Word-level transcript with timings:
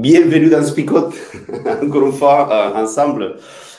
Bienvenue 0.00 0.48
dans 0.48 0.62
Spicote, 0.62 1.12
encore 1.82 2.06
une 2.06 2.12
fois, 2.12 2.48
euh, 2.52 2.84
ensemble. 2.84 3.34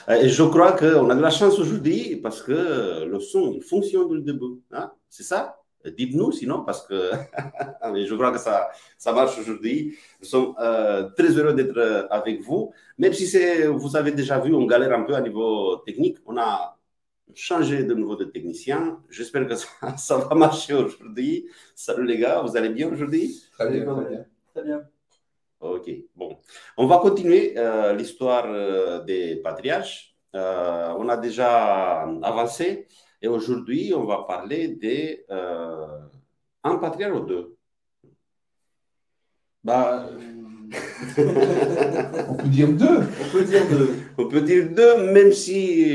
Euh, 0.09 0.16
et 0.16 0.28
je 0.28 0.44
crois 0.44 0.73
qu'on 0.73 1.09
a 1.09 1.16
de 1.16 1.22
la 1.22 1.30
chance 1.30 1.58
aujourd'hui 1.58 2.17
parce 2.17 2.42
que 2.42 3.06
le 3.06 3.20
son 3.22 3.53
il 3.53 3.62
fonctionne 3.62 4.09
du 4.09 4.22
début. 4.22 4.59
Hein? 4.73 4.92
C'est 5.09 5.23
ça? 5.23 5.62
Dites-nous 5.86 6.34
sinon, 6.34 6.66
parce 6.66 6.86
que 6.86 7.12
je 8.06 8.16
crois 8.16 8.34
que 8.34 8.38
ça, 8.38 8.70
ça 8.97 9.14
marche 9.14 9.40
aujourd'hui. 9.40 9.97
Nous 10.22 10.28
sommes 10.28 10.56
euh, 10.59 11.09
très 11.17 11.30
heureux 11.38 11.53
d'être 11.53 12.09
avec 12.12 12.42
vous. 12.42 12.73
Même 12.97 13.14
si 13.14 13.25
vous 13.67 13.95
avez 13.95 14.12
déjà 14.12 14.40
vu, 14.40 14.53
on 14.53 14.66
galère 14.66 14.92
un 14.92 15.03
peu 15.03 15.16
à 15.16 15.22
niveau 15.22 15.78
technique. 15.86 16.17
On 16.25 16.38
a 16.38 16.78
changé 17.34 17.86
de 17.86 17.94
nouveau 17.94 18.17
de 18.17 18.25
technicien. 18.25 19.00
J'espère 19.09 19.47
que 19.47 19.56
ça, 19.64 19.95
ça 19.95 20.17
va 20.17 20.36
marcher 20.36 20.73
aujourd'hui. 20.73 21.47
Salut 21.75 22.06
les 22.06 22.17
gars, 22.17 22.42
vous 22.42 22.58
allez 22.58 22.72
bien 22.72 22.92
aujourd'hui? 22.92 23.42
Très 23.53 23.70
bien, 23.70 23.86
très 23.86 24.09
bien. 24.09 24.25
Très 24.53 24.64
bien. 24.64 24.81
Ok, 25.59 25.89
bon. 26.15 26.38
On 26.77 26.88
va 26.88 26.99
continuer 26.99 27.53
euh, 27.57 27.93
l'histoire 27.93 28.45
euh, 28.47 29.03
des 29.03 29.35
patriarches. 29.38 30.16
Euh, 30.35 30.93
on 30.97 31.09
a 31.09 31.17
déjà 31.17 32.03
avancé 32.23 32.88
et 33.21 33.27
aujourd'hui, 33.27 33.93
on 33.93 34.05
va 34.05 34.23
parler 34.27 34.69
des 34.69 35.25
un 36.63 36.75
patriarche 36.77 37.16
ou 37.17 37.25
deux. 37.25 37.57
Bah, 39.63 40.09
on 42.29 42.35
peut 42.35 42.47
dire 42.47 42.69
deux. 42.69 42.99
On 43.21 43.29
peut 43.31 43.44
dire 43.44 43.67
deux. 43.69 43.95
On 44.17 44.27
peut 44.27 44.41
dire 44.41 44.69
deux, 44.71 45.11
même 45.11 45.33
si 45.33 45.85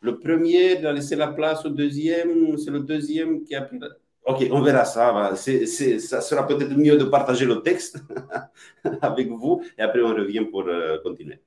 le 0.00 0.18
premier 0.18 0.84
a 0.86 0.92
laissé 0.92 1.14
la 1.16 1.28
place 1.28 1.66
au 1.66 1.68
deuxième, 1.70 2.56
c'est 2.56 2.70
le 2.70 2.80
deuxième 2.80 3.42
qui 3.42 3.54
a 3.54 3.62
pris 3.62 3.78
la... 3.78 3.88
Ok, 4.30 4.46
on 4.52 4.62
verra 4.62 4.84
ça. 4.84 5.34
ça 5.34 6.20
sera 6.20 6.46
peut-être 6.46 6.76
mieux 6.76 6.96
de 6.96 7.04
partager 7.04 7.46
le 7.46 7.62
texte 7.62 8.00
avec 9.02 9.28
vous 9.28 9.60
et 9.76 9.82
après 9.82 10.02
on 10.02 10.14
revient 10.14 10.44
pour 10.48 10.68
euh, 10.68 10.98
continuer. 11.02 11.40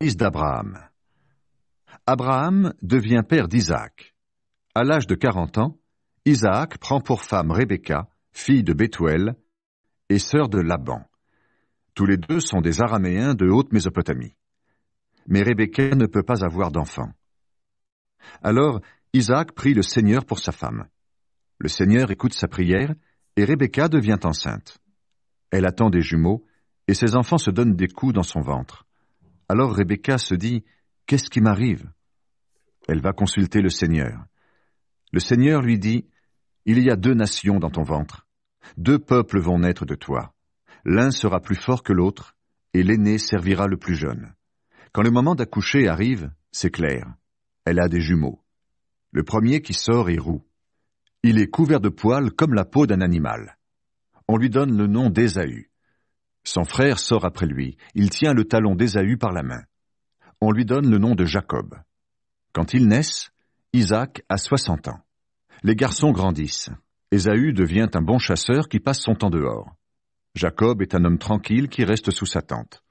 Fils 0.00 0.16
d'Abraham. 0.16 0.78
Abraham 2.06 2.74
devient 2.80 3.22
père 3.28 3.48
d'Isaac. 3.48 4.14
À 4.72 4.84
l'âge 4.84 5.08
de 5.08 5.16
40 5.16 5.58
ans, 5.58 5.78
Isaac 6.24 6.78
prend 6.78 7.00
pour 7.00 7.22
femme 7.22 7.50
Rebecca, 7.50 8.06
fille 8.30 8.62
de 8.62 8.72
Bethuel 8.72 9.34
et 10.08 10.20
sœur 10.20 10.48
de 10.48 10.60
Laban. 10.60 11.02
Tous 11.94 12.06
les 12.06 12.18
deux 12.18 12.38
sont 12.38 12.60
des 12.60 12.80
Araméens 12.80 13.34
de 13.34 13.48
haute 13.48 13.72
Mésopotamie. 13.72 14.36
Mais 15.26 15.42
Rebecca 15.42 15.96
ne 15.96 16.06
peut 16.06 16.22
pas 16.22 16.44
avoir 16.44 16.70
d'enfant. 16.70 17.10
Alors 18.44 18.80
Isaac 19.12 19.52
prie 19.52 19.74
le 19.74 19.82
Seigneur 19.82 20.24
pour 20.24 20.38
sa 20.38 20.52
femme. 20.52 20.86
Le 21.60 21.68
Seigneur 21.68 22.10
écoute 22.10 22.34
sa 22.34 22.46
prière 22.46 22.94
et 23.36 23.44
Rebecca 23.44 23.88
devient 23.88 24.18
enceinte. 24.22 24.78
Elle 25.50 25.66
attend 25.66 25.90
des 25.90 26.02
jumeaux 26.02 26.44
et 26.86 26.94
ses 26.94 27.16
enfants 27.16 27.38
se 27.38 27.50
donnent 27.50 27.74
des 27.74 27.88
coups 27.88 28.14
dans 28.14 28.22
son 28.22 28.40
ventre. 28.40 28.86
Alors 29.48 29.74
Rebecca 29.74 30.18
se 30.18 30.34
dit 30.34 30.64
Qu'est-ce 31.06 31.30
qui 31.30 31.40
m'arrive? 31.40 31.90
Elle 32.86 33.00
va 33.00 33.12
consulter 33.12 33.60
le 33.60 33.70
Seigneur. 33.70 34.24
Le 35.12 35.20
Seigneur 35.20 35.62
lui 35.62 35.78
dit 35.78 36.06
Il 36.64 36.82
y 36.82 36.90
a 36.90 36.96
deux 36.96 37.14
nations 37.14 37.58
dans 37.58 37.70
ton 37.70 37.82
ventre. 37.82 38.26
Deux 38.76 38.98
peuples 38.98 39.40
vont 39.40 39.58
naître 39.58 39.84
de 39.84 39.94
toi. 39.94 40.34
L'un 40.84 41.10
sera 41.10 41.40
plus 41.40 41.56
fort 41.56 41.82
que 41.82 41.92
l'autre, 41.92 42.36
et 42.72 42.82
l'aîné 42.82 43.18
servira 43.18 43.66
le 43.66 43.76
plus 43.76 43.94
jeune. 43.94 44.34
Quand 44.92 45.02
le 45.02 45.10
moment 45.10 45.34
d'accoucher 45.34 45.88
arrive, 45.88 46.30
c'est 46.52 46.70
clair. 46.70 47.06
Elle 47.64 47.80
a 47.80 47.88
des 47.88 48.00
jumeaux. 48.00 48.42
Le 49.10 49.22
premier 49.22 49.60
qui 49.60 49.74
sort 49.74 50.10
est 50.10 50.18
roux. 50.18 50.44
Il 51.22 51.40
est 51.40 51.48
couvert 51.48 51.80
de 51.80 51.88
poils 51.88 52.32
comme 52.32 52.54
la 52.54 52.64
peau 52.64 52.86
d'un 52.86 53.00
animal. 53.00 53.56
On 54.28 54.36
lui 54.36 54.50
donne 54.50 54.76
le 54.76 54.86
nom 54.86 55.10
d'Ésaü. 55.10 55.70
Son 56.44 56.64
frère 56.64 56.98
sort 56.98 57.24
après 57.24 57.46
lui. 57.46 57.76
Il 57.94 58.10
tient 58.10 58.34
le 58.34 58.44
talon 58.44 58.74
d'Ésaü 58.74 59.16
par 59.16 59.32
la 59.32 59.42
main. 59.42 59.62
On 60.40 60.52
lui 60.52 60.64
donne 60.64 60.88
le 60.88 60.98
nom 60.98 61.14
de 61.14 61.24
Jacob. 61.24 61.74
Quand 62.52 62.72
ils 62.72 62.86
naissent, 62.86 63.30
Isaac 63.72 64.22
a 64.28 64.36
soixante 64.36 64.88
ans. 64.88 65.00
Les 65.62 65.74
garçons 65.74 66.12
grandissent. 66.12 66.70
Ésaü 67.10 67.52
devient 67.52 67.88
un 67.94 68.02
bon 68.02 68.18
chasseur 68.18 68.68
qui 68.68 68.80
passe 68.80 69.00
son 69.00 69.14
temps 69.14 69.30
dehors. 69.30 69.74
Jacob 70.34 70.82
est 70.82 70.94
un 70.94 71.04
homme 71.04 71.18
tranquille 71.18 71.68
qui 71.68 71.84
reste 71.84 72.10
sous 72.10 72.26
sa 72.26 72.42
tente. 72.42 72.82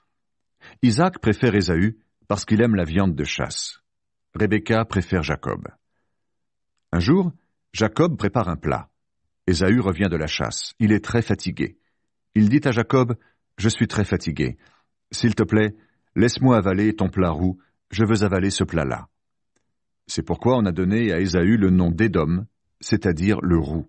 Isaac 0.81 1.19
préfère 1.19 1.55
Ésaü 1.55 1.97
parce 2.27 2.43
qu'il 2.43 2.61
aime 2.61 2.75
la 2.75 2.83
viande 2.83 3.15
de 3.15 3.23
chasse. 3.23 3.79
Rebecca 4.35 4.83
préfère 4.85 5.23
Jacob. 5.23 5.67
Un 6.91 6.99
jour, 6.99 7.31
Jacob 7.73 8.17
prépare 8.17 8.49
un 8.49 8.55
plat. 8.55 8.89
Ésaü 9.47 9.79
revient 9.79 10.09
de 10.09 10.17
la 10.17 10.27
chasse. 10.27 10.73
Il 10.79 10.91
est 10.91 11.03
très 11.03 11.21
fatigué. 11.21 11.77
Il 12.35 12.49
dit 12.49 12.61
à 12.65 12.71
Jacob, 12.71 13.15
Je 13.57 13.69
suis 13.69 13.87
très 13.87 14.03
fatigué. 14.03 14.57
S'il 15.11 15.35
te 15.35 15.43
plaît, 15.43 15.75
laisse-moi 16.15 16.57
avaler 16.57 16.95
ton 16.95 17.09
plat 17.09 17.31
roux, 17.31 17.57
je 17.91 18.03
veux 18.03 18.23
avaler 18.23 18.49
ce 18.49 18.63
plat-là. 18.63 19.07
C'est 20.05 20.23
pourquoi 20.23 20.57
on 20.57 20.65
a 20.65 20.71
donné 20.71 21.11
à 21.11 21.19
Ésaü 21.19 21.57
le 21.57 21.69
nom 21.69 21.91
d'Édom, 21.91 22.45
c'est-à-dire 22.79 23.39
le 23.41 23.57
roux. 23.57 23.87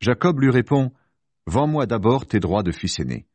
Jacob 0.00 0.40
lui 0.40 0.50
répond, 0.50 0.92
Vends-moi 1.46 1.86
d'abord 1.86 2.26
tes 2.26 2.40
droits 2.40 2.62
de 2.62 2.72
fils 2.72 3.00
aîné. 3.00 3.26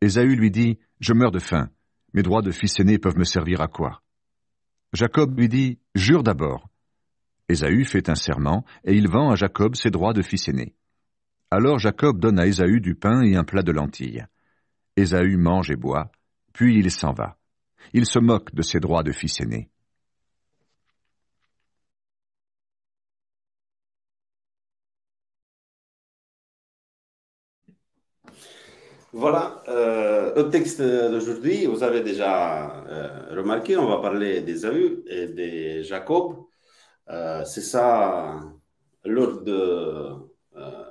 Ésaü 0.00 0.34
lui 0.34 0.50
dit, 0.50 0.78
Je 1.00 1.12
meurs 1.12 1.30
de 1.30 1.38
faim. 1.38 1.70
Mes 2.14 2.22
droits 2.22 2.42
de 2.42 2.50
fils 2.50 2.78
aîné 2.80 2.98
peuvent 2.98 3.18
me 3.18 3.24
servir 3.24 3.60
à 3.60 3.68
quoi? 3.68 4.02
Jacob 4.92 5.38
lui 5.38 5.48
dit, 5.48 5.78
Jure 5.94 6.22
d'abord. 6.22 6.68
Ésaü 7.48 7.84
fait 7.84 8.08
un 8.08 8.14
serment, 8.14 8.64
et 8.84 8.94
il 8.94 9.08
vend 9.08 9.30
à 9.30 9.36
Jacob 9.36 9.74
ses 9.74 9.90
droits 9.90 10.12
de 10.12 10.22
fils 10.22 10.48
aîné. 10.48 10.74
Alors 11.50 11.78
Jacob 11.78 12.18
donne 12.18 12.38
à 12.38 12.46
Ésaü 12.46 12.80
du 12.80 12.94
pain 12.94 13.22
et 13.22 13.36
un 13.36 13.44
plat 13.44 13.62
de 13.62 13.72
lentilles. 13.72 14.26
Ésaü 14.96 15.36
mange 15.36 15.70
et 15.70 15.76
boit, 15.76 16.10
puis 16.52 16.78
il 16.78 16.90
s'en 16.90 17.12
va. 17.12 17.36
Il 17.92 18.06
se 18.06 18.18
moque 18.18 18.54
de 18.54 18.62
ses 18.62 18.80
droits 18.80 19.02
de 19.02 19.12
fils 19.12 19.40
aîné. 19.40 19.68
Voilà, 29.12 29.62
euh, 29.68 30.34
le 30.34 30.48
texte 30.48 30.80
d'aujourd'hui, 30.80 31.66
vous 31.66 31.82
avez 31.82 32.00
déjà 32.00 32.82
euh, 32.86 33.36
remarqué, 33.36 33.76
on 33.76 33.86
va 33.86 33.98
parler 33.98 34.40
d'Ésaü 34.40 35.04
et 35.06 35.26
de 35.26 35.82
Jacob. 35.82 36.46
Euh, 37.10 37.44
c'est 37.44 37.62
ça 37.62 38.40
lors 39.04 39.42
de 39.42 39.52
euh, 40.56 40.84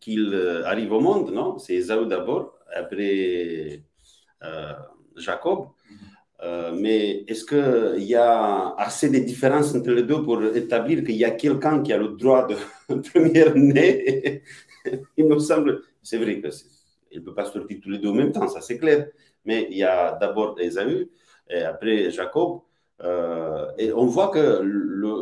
qu'il 0.00 0.34
arrive 0.64 0.92
au 0.92 1.00
monde, 1.00 1.30
non? 1.32 1.58
C'est 1.58 1.74
Esaü 1.74 2.06
d'abord, 2.06 2.58
après 2.74 3.82
euh, 4.42 4.72
Jacob. 5.16 5.68
mais 6.74 7.24
est-ce 7.28 7.44
qu'il 7.44 8.04
y 8.04 8.16
a 8.16 8.74
assez 8.76 9.08
de 9.10 9.18
différences 9.18 9.74
entre 9.74 9.92
les 9.92 10.02
deux 10.02 10.22
pour 10.24 10.42
établir 10.44 11.04
qu'il 11.04 11.16
y 11.16 11.24
a 11.24 11.30
quelqu'un 11.30 11.82
qui 11.82 11.92
a 11.92 11.98
le 11.98 12.08
droit 12.08 12.46
de 12.48 12.56
première 13.10 13.54
né 13.54 14.42
Il 15.16 15.26
me 15.26 15.38
semble, 15.38 15.82
c'est 16.02 16.18
vrai 16.18 16.40
qu'il 16.40 17.20
ne 17.20 17.24
peut 17.24 17.34
pas 17.34 17.44
sortir 17.44 17.78
tous 17.80 17.90
les 17.90 17.98
deux 17.98 18.08
en 18.08 18.14
même 18.14 18.32
temps, 18.32 18.48
ça 18.48 18.60
c'est 18.60 18.78
clair. 18.78 19.08
Mais 19.44 19.68
il 19.70 19.78
y 19.78 19.84
a 19.84 20.16
d'abord 20.20 20.58
Esaü 20.60 21.10
et 21.48 21.62
après 21.62 22.10
Jacob. 22.10 22.62
Euh, 23.02 23.66
et 23.78 23.92
on 23.92 24.06
voit 24.06 24.28
que 24.28 24.62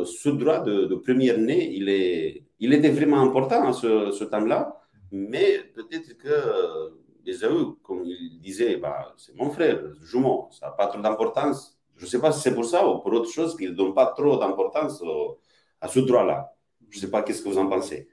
ce 0.05 0.29
droit 0.29 0.59
de, 0.59 0.85
de 0.85 0.95
première-né, 0.95 1.73
il, 1.73 1.89
est, 1.89 2.43
il 2.59 2.73
était 2.73 2.91
vraiment 2.91 3.21
important 3.21 3.67
à 3.67 3.73
ce, 3.73 4.11
ce 4.11 4.23
temps-là, 4.23 4.79
mais 5.11 5.59
peut-être 5.73 6.15
que 6.17 6.29
Esaü, 7.25 7.75
comme 7.83 8.03
il 8.05 8.39
disait, 8.39 8.77
bah, 8.77 9.13
c'est 9.17 9.35
mon 9.35 9.49
frère, 9.49 9.79
jumeau, 10.01 10.47
ça 10.51 10.67
n'a 10.67 10.71
pas 10.73 10.87
trop 10.87 11.01
d'importance. 11.01 11.77
Je 11.95 12.05
ne 12.05 12.09
sais 12.09 12.19
pas 12.19 12.31
si 12.31 12.41
c'est 12.41 12.55
pour 12.55 12.65
ça 12.65 12.87
ou 12.87 12.99
pour 12.99 13.13
autre 13.13 13.29
chose 13.29 13.55
qu'il 13.55 13.71
ne 13.71 13.75
donne 13.75 13.93
pas 13.93 14.07
trop 14.07 14.37
d'importance 14.37 15.03
à 15.79 15.87
ce 15.87 15.99
droit-là. 15.99 16.53
Je 16.89 16.97
ne 16.97 17.01
sais 17.01 17.11
pas 17.11 17.21
qu'est-ce 17.21 17.41
que 17.41 17.49
vous 17.49 17.57
en 17.57 17.67
pensez? 17.67 18.09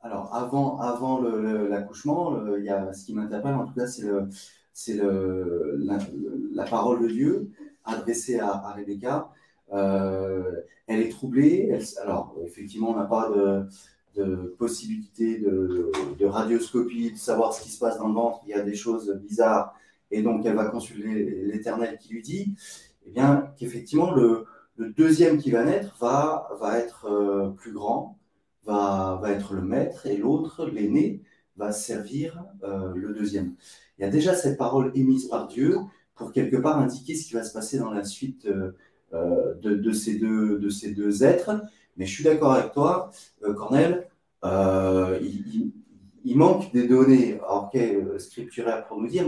Alors, 0.00 0.34
avant, 0.34 0.78
avant 0.78 1.20
l'accouchement, 1.20 2.38
il 2.56 2.90
ce 2.94 3.04
qui 3.04 3.14
m'interpelle, 3.14 3.54
en 3.54 3.66
tout 3.66 3.74
cas, 3.74 3.86
c'est 3.86 5.00
la, 6.54 6.64
parole 6.64 7.02
de 7.02 7.08
Dieu 7.08 7.50
adressée 7.88 8.38
à, 8.38 8.72
Rebecca. 8.76 9.30
Euh, 9.72 10.62
elle 10.86 11.00
est 11.00 11.10
troublée. 11.10 11.76
alors, 12.02 12.36
effectivement, 12.44 12.90
on 12.90 12.96
n'a 12.96 13.06
pas 13.06 13.30
de, 13.30 14.56
possibilité 14.58 15.38
de, 15.38 16.24
radioscopie, 16.24 17.12
de 17.12 17.16
savoir 17.16 17.52
ce 17.52 17.62
qui 17.62 17.70
se 17.70 17.78
passe 17.78 17.98
dans 17.98 18.08
le 18.08 18.14
ventre. 18.14 18.40
Il 18.46 18.50
y 18.50 18.54
a 18.54 18.62
des 18.62 18.74
choses 18.74 19.20
bizarres. 19.22 19.74
Et 20.10 20.22
donc, 20.22 20.46
elle 20.46 20.56
va 20.56 20.64
consulter 20.66 21.42
l'Éternel 21.44 21.98
qui 21.98 22.14
lui 22.14 22.22
dit 22.22 22.54
eh 23.06 23.10
bien, 23.10 23.52
qu'effectivement, 23.58 24.12
le, 24.12 24.46
le, 24.76 24.90
deuxième 24.90 25.38
qui 25.38 25.50
va 25.50 25.64
naître 25.64 25.96
va, 26.00 26.48
va 26.60 26.78
être 26.78 27.06
euh, 27.06 27.50
plus 27.50 27.72
grand, 27.72 28.18
va, 28.64 29.18
va 29.20 29.30
être 29.30 29.54
le 29.54 29.62
maître, 29.62 30.06
et 30.06 30.16
l'autre, 30.16 30.66
l'aîné, 30.66 31.22
va 31.58 31.72
servir 31.72 32.44
euh, 32.62 32.92
le 32.94 33.12
deuxième. 33.12 33.54
Il 33.98 34.02
y 34.02 34.04
a 34.04 34.10
déjà 34.10 34.34
cette 34.34 34.56
parole 34.56 34.92
émise 34.94 35.28
par 35.28 35.48
Dieu 35.48 35.78
pour 36.18 36.32
quelque 36.32 36.56
part 36.56 36.78
indiquer 36.78 37.14
ce 37.14 37.26
qui 37.26 37.34
va 37.34 37.44
se 37.44 37.52
passer 37.52 37.78
dans 37.78 37.90
la 37.90 38.04
suite 38.04 38.46
euh, 38.46 38.72
euh, 39.14 39.54
de, 39.54 39.92
ces 39.92 40.16
deux, 40.16 41.24
êtres. 41.24 41.62
Mais 41.96 42.04
je 42.04 42.14
suis 42.14 42.24
d'accord 42.24 42.52
avec 42.52 42.72
toi, 42.72 43.10
Cornel, 43.56 44.08
il, 44.44 45.72
manque 46.36 46.72
des 46.72 46.86
données 46.86 47.40
okay, 47.48 48.04
scripturaires 48.18 48.86
pour 48.86 49.00
nous 49.00 49.08
dire 49.08 49.24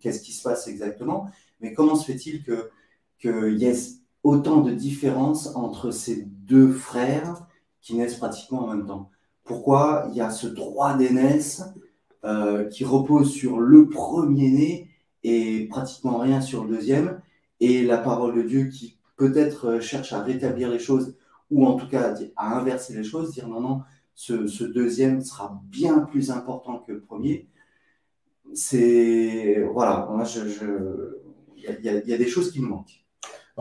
qu'est-ce 0.00 0.22
qui 0.22 0.32
se 0.32 0.42
passe 0.42 0.66
exactement, 0.66 1.30
mais 1.60 1.74
comment 1.74 1.94
se 1.94 2.06
fait-il 2.06 2.42
qu'il 3.20 3.58
y 3.58 3.66
ait 3.66 3.76
autant 4.24 4.62
de 4.62 4.72
différences 4.72 5.54
entre 5.54 5.90
ces 5.90 6.22
deux 6.24 6.72
frères 6.72 7.46
qui 7.82 7.94
naissent 7.94 8.16
pratiquement 8.16 8.64
en 8.64 8.74
même 8.74 8.86
temps? 8.86 9.10
Pourquoi 9.44 10.08
il 10.10 10.16
y 10.16 10.20
a 10.20 10.30
ce 10.30 10.48
droit 10.48 10.96
d'aînesse 10.96 11.62
euh, 12.24 12.64
qui 12.64 12.84
repose 12.84 13.30
sur 13.30 13.60
le 13.60 13.88
premier-né 13.88 14.85
et 15.26 15.66
pratiquement 15.66 16.18
rien 16.18 16.40
sur 16.40 16.64
le 16.64 16.76
deuxième, 16.76 17.20
et 17.58 17.84
la 17.84 17.98
parole 17.98 18.36
de 18.36 18.42
Dieu 18.42 18.66
qui 18.66 18.96
peut-être 19.16 19.66
euh, 19.66 19.80
cherche 19.80 20.12
à 20.12 20.22
rétablir 20.22 20.70
les 20.70 20.78
choses, 20.78 21.16
ou 21.50 21.66
en 21.66 21.74
tout 21.74 21.88
cas 21.88 22.14
à 22.36 22.56
inverser 22.56 22.94
les 22.94 23.02
choses, 23.02 23.32
dire 23.32 23.48
non, 23.48 23.60
non, 23.60 23.80
ce, 24.14 24.62
deuxième 24.62 25.20
sera 25.20 25.60
bien 25.64 25.98
plus 25.98 26.30
important 26.30 26.78
que 26.78 26.92
le 26.92 27.00
premier. 27.00 27.48
C'est. 28.54 29.66
Voilà, 29.72 30.08
moi, 30.08 30.22
je. 30.22 31.18
Il 31.56 31.84
y, 31.84 32.12
a 32.12 32.18
des 32.18 32.28
choses 32.28 32.52
qui 32.52 32.60
me 32.60 32.68
manquent. 32.68 33.04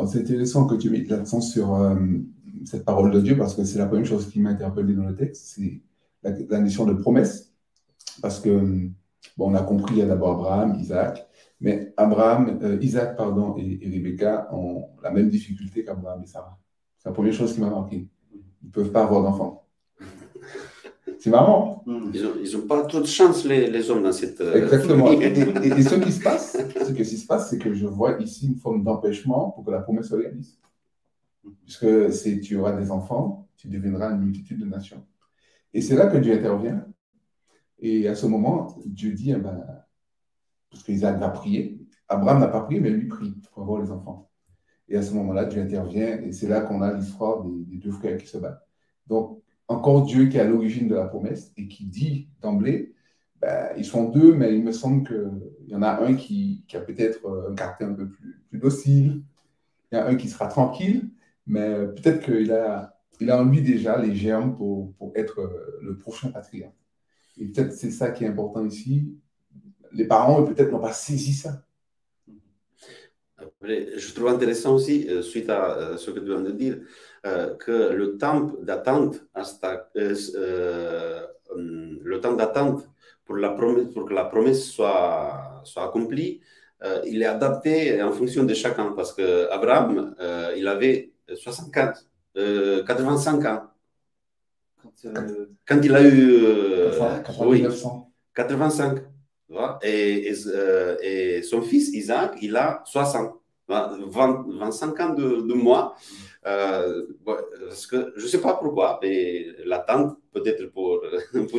C'est 0.07 0.19
intéressant 0.19 0.67
que 0.67 0.75
tu 0.75 0.91
mettes 0.91 1.09
l'accent 1.09 1.41
sur 1.41 1.73
euh, 1.73 1.95
cette 2.63 2.85
parole 2.85 3.09
de 3.09 3.19
Dieu 3.19 3.35
parce 3.35 3.55
que 3.55 3.63
c'est 3.63 3.79
la 3.79 3.87
première 3.87 4.05
chose 4.05 4.29
qui 4.29 4.39
m'a 4.39 4.51
interpellé 4.51 4.93
dans 4.93 5.05
le 5.05 5.15
texte, 5.15 5.55
c'est 5.55 5.81
la, 6.21 6.31
la, 6.47 6.59
notion 6.59 6.85
de 6.85 6.93
promesse. 6.93 7.55
Parce 8.21 8.39
que, 8.39 8.49
bon, 9.37 9.51
on 9.51 9.55
a 9.55 9.63
compris, 9.63 9.95
il 9.95 9.99
y 9.99 10.01
a 10.03 10.05
d'abord 10.05 10.35
Abraham, 10.35 10.79
Isaac, 10.79 11.27
mais 11.61 11.93
Abraham, 11.97 12.59
euh, 12.63 12.77
Isaac 12.81 13.15
pardon, 13.15 13.55
et, 13.57 13.79
Rebecca 13.83 14.49
ont 14.53 14.89
la 15.01 15.11
même 15.11 15.29
difficulté 15.29 15.83
qu'Abraham 15.83 16.21
et 16.23 16.27
Sarah. 16.27 16.57
C'est 16.97 17.09
la 17.09 17.13
première 17.13 17.33
chose 17.33 17.53
qui 17.53 17.61
m'a 17.61 17.69
marqué. 17.69 18.07
Ils 18.33 18.67
ne 18.67 18.71
peuvent 18.71 18.91
pas 18.91 19.03
avoir 19.03 19.23
d'enfants. 19.23 19.67
C'est 21.19 21.29
marrant. 21.29 21.83
Ils 22.13 22.53
n'ont 22.53 22.67
pas 22.67 22.83
trop 22.85 22.99
de 22.99 23.05
chance, 23.05 23.45
les, 23.45 23.69
les, 23.69 23.89
hommes, 23.89 24.03
dans 24.03 24.11
cette. 24.11 24.41
Euh, 24.41 24.63
Exactement. 24.63 25.11
et, 25.11 25.33
ce 25.33 25.95
qui 25.95 26.11
se 26.11 26.21
passe, 26.21 26.57
ce 26.85 26.91
qui 26.91 27.05
se 27.05 27.25
passe, 27.25 27.49
c'est 27.49 27.57
que 27.57 27.73
je 27.73 27.85
vois 27.85 28.19
ici 28.19 28.47
une 28.47 28.57
forme 28.57 28.83
d'empêchement 28.83 29.51
pour 29.51 29.63
que 29.63 29.71
la 29.71 29.79
promesse 29.79 30.09
se 30.09 30.15
réalise. 30.15 30.59
Puisque 31.63 32.11
si 32.11 32.41
tu 32.41 32.57
auras 32.57 32.73
des 32.73 32.91
enfants, 32.91 33.47
tu 33.55 33.67
deviendras 33.67 34.11
une 34.11 34.21
multitude 34.21 34.59
de 34.59 34.65
nations. 34.65 35.03
Et 35.73 35.81
c'est 35.81 35.95
là 35.95 36.07
que 36.07 36.17
Dieu 36.17 36.33
intervient 36.33 36.85
et 37.79 38.07
à 38.07 38.15
ce 38.15 38.25
moment, 38.25 38.75
Dieu 38.85 39.11
dit, 39.11 39.31
eh 39.31 39.35
ben, 39.35 39.63
parce 40.75 40.83
qu'Isaac 40.83 41.17
va 41.19 41.29
prier, 41.29 41.79
Abraham 42.09 42.41
n'a 42.41 42.47
pas 42.49 42.59
prié, 42.59 42.81
mais 42.81 42.89
lui 42.89 43.07
prie 43.07 43.33
pour 43.53 43.63
avoir 43.63 43.81
les 43.81 43.91
enfants. 43.91 44.29
Et 44.89 44.97
à 44.97 45.01
ce 45.01 45.13
moment-là, 45.13 45.45
Dieu 45.45 45.61
intervient, 45.61 46.21
et 46.21 46.33
c'est 46.33 46.49
là 46.49 46.59
qu'on 46.59 46.81
a 46.81 46.93
l'histoire 46.93 47.45
des, 47.45 47.77
deux 47.77 47.91
frères 47.91 48.17
qui 48.17 48.27
se 48.27 48.37
battent. 48.37 48.67
Donc, 49.07 49.41
encore 49.69 50.03
Dieu 50.03 50.25
qui 50.27 50.35
est 50.35 50.41
à 50.41 50.43
l'origine 50.43 50.89
de 50.89 50.95
la 50.95 51.05
promesse 51.05 51.53
et 51.55 51.69
qui 51.69 51.85
dit 51.85 52.27
d'emblée, 52.41 52.93
ben, 53.41 53.69
ils 53.77 53.85
sont 53.85 54.09
deux, 54.09 54.35
mais 54.35 54.53
il 54.53 54.65
me 54.65 54.73
semble 54.73 55.07
qu'il 55.07 55.69
y 55.69 55.75
en 55.75 55.81
a 55.81 56.03
un 56.03 56.13
qui, 56.15 56.65
a 56.73 56.79
peut-être 56.79 57.25
un 57.49 57.55
caractère 57.55 57.87
un 57.87 57.93
peu 57.93 58.09
plus, 58.09 58.43
docile, 58.51 59.23
il 59.91 59.95
y 59.95 59.97
a 59.97 60.05
un 60.05 60.15
qui 60.15 60.27
sera 60.27 60.47
tranquille, 60.47 61.09
mais 61.47 61.87
peut-être 61.87 62.21
qu'il 62.25 62.51
a, 62.51 62.97
en 63.31 63.45
lui 63.45 63.61
déjà 63.61 63.97
les 63.97 64.13
germes 64.13 64.57
pour, 64.57 64.93
pour 64.95 65.13
être 65.15 65.49
le 65.81 65.97
prochain 65.97 66.31
patriarche. 66.31 66.75
Et 67.37 67.45
peut-être 67.47 67.71
c'est 67.71 67.91
ça 67.91 68.11
qui 68.11 68.25
est 68.25 68.27
important 68.27 68.65
ici. 68.65 69.17
Les 69.91 70.05
parents, 70.05 70.43
peut-être, 70.43 70.71
n'ont 70.71 70.79
pas 70.79 70.93
saisi 70.93 71.33
ça. 71.33 71.61
je 73.61 74.13
trouve 74.13 74.27
intéressant 74.27 74.75
aussi, 74.75 75.07
euh, 75.09 75.21
suite 75.21 75.49
à 75.49 75.77
euh, 75.77 75.97
ce 75.97 76.11
que 76.11 76.19
tu 76.19 76.25
viens 76.25 76.41
de 76.41 76.51
dire, 76.51 76.77
euh, 77.25 77.55
que 77.55 77.93
le 77.93 78.17
temps 78.17 78.51
d'attente, 78.61 79.23
le 81.55 82.17
temps 82.21 82.33
d'attente 82.33 82.89
pour, 83.25 83.37
la 83.37 83.49
promesse, 83.49 83.93
pour 83.93 84.05
que 84.05 84.13
la 84.13 84.25
promesse 84.25 84.65
soit, 84.69 85.61
soit 85.63 85.83
accomplie, 85.85 86.41
il 87.05 87.23
est 87.23 87.25
adapté 87.25 87.99
en 88.03 88.11
fonction 88.11 88.43
de 88.43 88.53
chacun. 88.53 88.91
Parce 88.91 89.11
que 89.11 89.49
Abraham, 89.49 90.13
il 90.55 90.67
avait 90.67 91.13
64, 91.33 92.05
85 92.85 93.45
ans. 93.45 93.63
Euh, 95.05 95.45
quand, 95.65 95.81
il 95.83 95.95
a 95.95 96.03
eu. 96.03 96.43
85. 98.33 98.99
Euh, 99.51 99.77
et, 99.83 100.33
euh, 100.47 101.41
son 101.43 101.61
fils 101.61 101.89
Isaac, 101.89 102.37
il 102.41 102.55
a 102.55 102.81
60. 102.85 103.41
25 103.67 104.99
ans 104.99 105.13
de, 105.15 105.41
de 105.41 105.53
moi. 105.55 105.95
que 106.43 108.13
je 108.15 108.21
ne 108.21 108.27
sais 108.27 108.39
pas 108.39 108.53
pourquoi, 108.53 108.99
mais 109.01 109.47
l'attente, 109.65 110.19
peut-être 110.31 110.65
pour, 110.71 111.01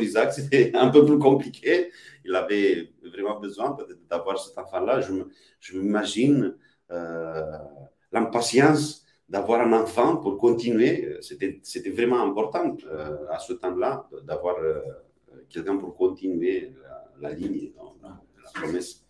Isaac, 0.01 0.31
c'était 0.31 0.71
un 0.73 0.87
peu 0.87 1.05
plus 1.05 1.19
compliqué. 1.19 1.91
Il 2.23 2.33
avait 2.33 2.93
vraiment 3.03 3.37
besoin 3.41 3.75
d'avoir 4.09 4.39
cet 4.39 4.57
enfant-là. 4.57 5.01
Je 5.59 5.77
m'imagine 5.77 6.55
l'impatience 8.13 9.05
d'avoir 9.29 9.61
un 9.61 9.73
enfant 9.73 10.17
pour 10.17 10.37
continuer. 10.37 11.05
Euh, 11.05 11.17
c'était 11.21 11.89
vraiment 11.89 12.21
important 12.21 12.75
euh, 12.85 13.17
à 13.29 13.39
ce 13.39 13.53
temps-là 13.53 14.07
d'avoir 14.23 14.57
euh, 14.59 14.79
quelqu'un 15.49 15.77
pour 15.77 15.95
continuer 15.95 16.73
la, 17.19 17.33
ligne, 17.33 17.71
la, 18.01 18.21
promesse. 18.53 19.03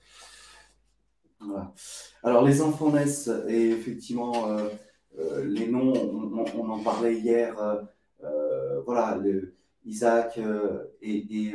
Alors 2.24 2.46
les 2.46 2.62
enfants 2.62 2.92
naissent 2.92 3.30
et 3.48 3.70
effectivement 3.70 4.58
les 5.44 5.68
noms, 5.68 5.94
on, 5.94 6.70
en 6.70 6.84
parlait 6.84 7.16
hier. 7.16 7.56
voilà, 8.86 9.18
le, 9.18 9.54
Isaac 9.86 10.40
et, 11.02 11.54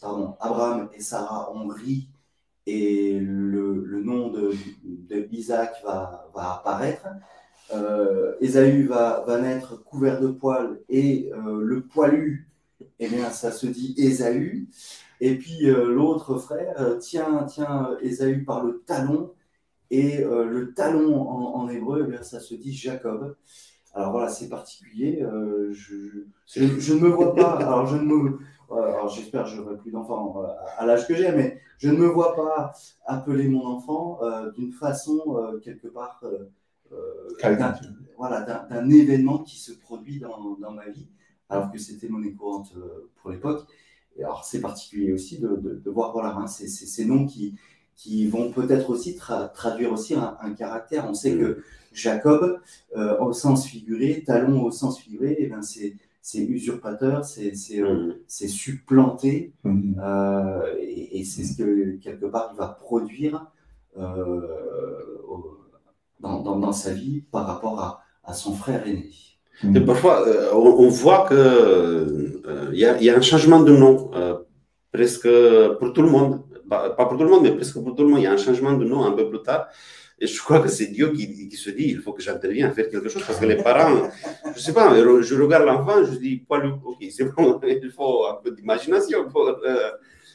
pardon, 0.00 0.36
Abraham 0.40 0.88
et 0.92 1.00
Sarah 1.00 1.52
ont 1.54 1.68
ri 1.68 2.08
et 2.66 3.18
le, 3.18 4.02
nom 4.02 4.28
de, 4.28 4.52
de 4.84 5.28
Isaac 5.32 5.76
va, 5.84 6.28
va 6.34 6.54
apparaître 6.54 7.06
euh, 7.72 8.34
Ésaü 8.40 8.86
va, 8.86 9.24
va, 9.26 9.40
naître 9.40 9.82
couvert 9.82 10.20
de 10.20 10.28
poils 10.28 10.80
et 10.88 11.30
euh, 11.32 11.62
le 11.62 11.82
poilu, 11.82 12.48
eh 12.98 13.08
bien, 13.08 13.30
ça 13.30 13.50
se 13.52 13.66
dit 13.66 13.94
Ésaü. 13.96 14.68
Et 15.20 15.36
puis 15.36 15.70
euh, 15.70 15.92
l'autre 15.92 16.38
frère 16.38 16.98
tient, 16.98 17.44
tient 17.44 17.96
Ésaü 18.00 18.44
par 18.44 18.64
le 18.64 18.82
talon 18.86 19.32
et 19.90 20.24
le 20.24 20.72
talon 20.74 21.14
en, 21.20 21.68
hébreu, 21.68 22.04
eh 22.06 22.10
bien, 22.10 22.22
ça 22.22 22.40
se 22.40 22.54
dit 22.54 22.72
Jacob. 22.72 23.36
Alors 23.92 24.10
voilà, 24.10 24.28
c'est 24.28 24.48
particulier. 24.48 25.24
Je, 25.70 26.24
je, 26.46 26.94
ne 26.94 26.98
me 26.98 27.08
vois 27.08 27.34
pas. 27.34 27.52
Alors 27.60 27.86
je 27.86 27.96
ne 27.96 28.02
me. 28.02 28.38
Alors 28.70 29.08
j'espère 29.08 29.44
que 29.44 29.50
j'aurai 29.50 29.76
plus 29.76 29.92
d'enfants 29.92 30.42
à 30.78 30.84
l'âge 30.84 31.06
que 31.06 31.14
j'ai, 31.14 31.30
mais 31.30 31.60
je 31.78 31.90
ne 31.90 31.96
me 31.96 32.06
vois 32.06 32.34
pas 32.34 32.72
appeler 33.06 33.46
mon 33.46 33.66
enfant 33.66 34.18
d'une 34.56 34.72
façon 34.72 35.60
quelque 35.62 35.86
part 35.86 36.20
euh, 37.44 37.56
voilà, 38.16 38.42
d'un 38.42 38.90
événement 38.90 39.38
qui 39.38 39.58
se 39.58 39.72
produit 39.72 40.20
dans, 40.20 40.56
dans, 40.60 40.70
ma 40.70 40.88
vie, 40.88 41.08
alors 41.48 41.70
que 41.70 41.78
c'était 41.78 42.08
monnaie 42.08 42.32
courante 42.32 42.72
euh, 42.76 43.10
pour 43.16 43.30
l'époque. 43.30 43.66
Et 44.16 44.22
alors, 44.22 44.44
c'est 44.44 44.60
particulier 44.60 45.12
aussi 45.12 45.38
de, 45.38 45.80
de, 45.84 45.90
voir 45.90 46.12
voilà, 46.12 46.36
hein, 46.36 46.46
ces, 46.46 46.68
ces, 46.68 47.04
noms 47.04 47.26
qui, 47.26 47.56
qui 47.96 48.28
vont 48.28 48.52
peut-être 48.52 48.90
aussi 48.90 49.16
traduire 49.16 49.92
aussi 49.92 50.14
un, 50.14 50.54
caractère. 50.56 51.08
On 51.08 51.14
sait 51.14 51.36
que 51.36 51.64
Jacob, 51.92 52.60
euh, 52.96 53.18
au 53.18 53.32
sens 53.32 53.66
figuré, 53.66 54.22
Talon 54.24 54.62
au 54.62 54.70
sens 54.70 55.00
figuré, 55.00 55.36
eh 55.40 55.46
ben 55.46 55.62
c'est 55.62 55.96
usurpateur, 56.38 57.24
c'est 57.24 57.52
mmh. 57.52 58.48
supplanté, 58.48 59.52
mmh. 59.64 60.00
et, 60.80 61.18
et 61.18 61.24
c'est 61.24 61.44
ce 61.44 61.56
que 61.56 61.96
quelque 61.96 62.26
part 62.26 62.50
il 62.52 62.56
va 62.56 62.68
produire 62.68 63.50
euh, 63.96 64.40
dans, 66.20 66.40
dans, 66.40 66.72
sa 66.72 66.92
vie 66.92 67.20
par 67.20 67.46
rapport 67.46 67.80
à, 67.80 68.02
à, 68.24 68.32
son 68.32 68.54
frère 68.54 68.86
aîné. 68.86 69.10
Et 69.62 69.80
parfois, 69.80 70.26
euh, 70.26 70.52
on, 70.52 70.88
voit 70.88 71.26
qu'il 71.28 71.36
euh, 71.36 72.70
y, 72.72 72.84
a, 72.84 73.00
y, 73.00 73.08
a 73.08 73.16
un 73.16 73.20
changement 73.20 73.60
de 73.60 73.72
nom, 73.72 74.10
euh, 74.14 74.36
presque 74.92 75.28
pour 75.78 75.92
tout 75.92 76.02
le 76.02 76.10
monde. 76.10 76.42
Pas, 76.68 76.90
pour 76.90 77.16
tout 77.16 77.24
le 77.24 77.30
monde, 77.30 77.42
mais 77.42 77.52
presque 77.52 77.74
pour 77.74 77.94
tout 77.94 78.02
le 78.02 78.08
monde. 78.08 78.20
Il 78.20 78.24
y 78.24 78.26
a 78.26 78.32
un 78.32 78.36
changement 78.36 78.72
de 78.72 78.84
nom 78.84 79.04
un 79.04 79.12
peu 79.12 79.28
plus 79.28 79.42
tard. 79.42 79.68
Et 80.18 80.26
je 80.26 80.40
crois 80.40 80.60
que 80.60 80.68
c'est 80.68 80.86
Dieu 80.86 81.12
qui, 81.12 81.48
qui, 81.48 81.56
se 81.56 81.70
dit 81.70 81.86
il 81.88 81.98
faut 81.98 82.12
que 82.12 82.22
j'intervienne, 82.22 82.72
faire 82.72 82.88
quelque 82.88 83.08
chose. 83.08 83.22
Parce 83.24 83.38
que 83.38 83.46
les 83.46 83.62
parents, 83.62 84.08
je 84.44 84.50
ne 84.50 84.58
sais 84.58 84.72
pas, 84.72 84.94
je 84.94 85.34
regarde 85.40 85.66
l'enfant, 85.66 86.04
je 86.04 86.16
dis 86.18 86.36
poilu, 86.36 86.70
ok, 86.84 86.98
c'est 87.10 87.24
bon, 87.34 87.60
il 87.66 87.90
faut 87.90 88.26
un 88.26 88.34
peu 88.42 88.50
d'imagination. 88.52 89.26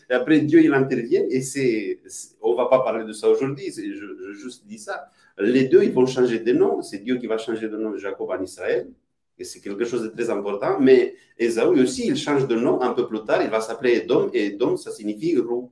Et 0.09 0.13
après, 0.13 0.39
Dieu, 0.39 0.63
il 0.63 0.73
intervient. 0.73 1.23
Et 1.29 1.41
c'est, 1.41 1.99
on 2.41 2.51
ne 2.51 2.57
va 2.57 2.65
pas 2.65 2.79
parler 2.79 3.05
de 3.05 3.13
ça 3.13 3.29
aujourd'hui, 3.29 3.71
je, 3.75 3.93
je 3.93 4.33
juste 4.33 4.65
dis 4.65 4.79
ça. 4.79 5.09
Les 5.37 5.65
deux, 5.65 5.83
ils 5.83 5.93
vont 5.93 6.05
changer 6.05 6.39
de 6.39 6.51
nom. 6.51 6.81
C'est 6.81 6.99
Dieu 6.99 7.17
qui 7.17 7.27
va 7.27 7.37
changer 7.37 7.69
de 7.69 7.77
nom 7.77 7.91
de 7.91 7.97
Jacob 7.97 8.29
en 8.29 8.41
Israël 8.41 8.87
et 9.39 9.45
c'est 9.45 9.61
quelque 9.61 9.85
chose 9.85 10.03
de 10.03 10.09
très 10.09 10.29
important. 10.29 10.79
Mais 10.79 11.15
Esaü 11.37 11.81
aussi, 11.81 12.05
il 12.07 12.17
change 12.17 12.47
de 12.47 12.55
nom 12.55 12.81
un 12.81 12.93
peu 12.93 13.07
plus 13.07 13.23
tard, 13.23 13.41
il 13.41 13.49
va 13.49 13.61
s'appeler 13.61 13.93
Edom, 13.97 14.29
et 14.33 14.47
Edom, 14.47 14.75
ça 14.75 14.91
signifie 14.91 15.37
rouge. 15.37 15.69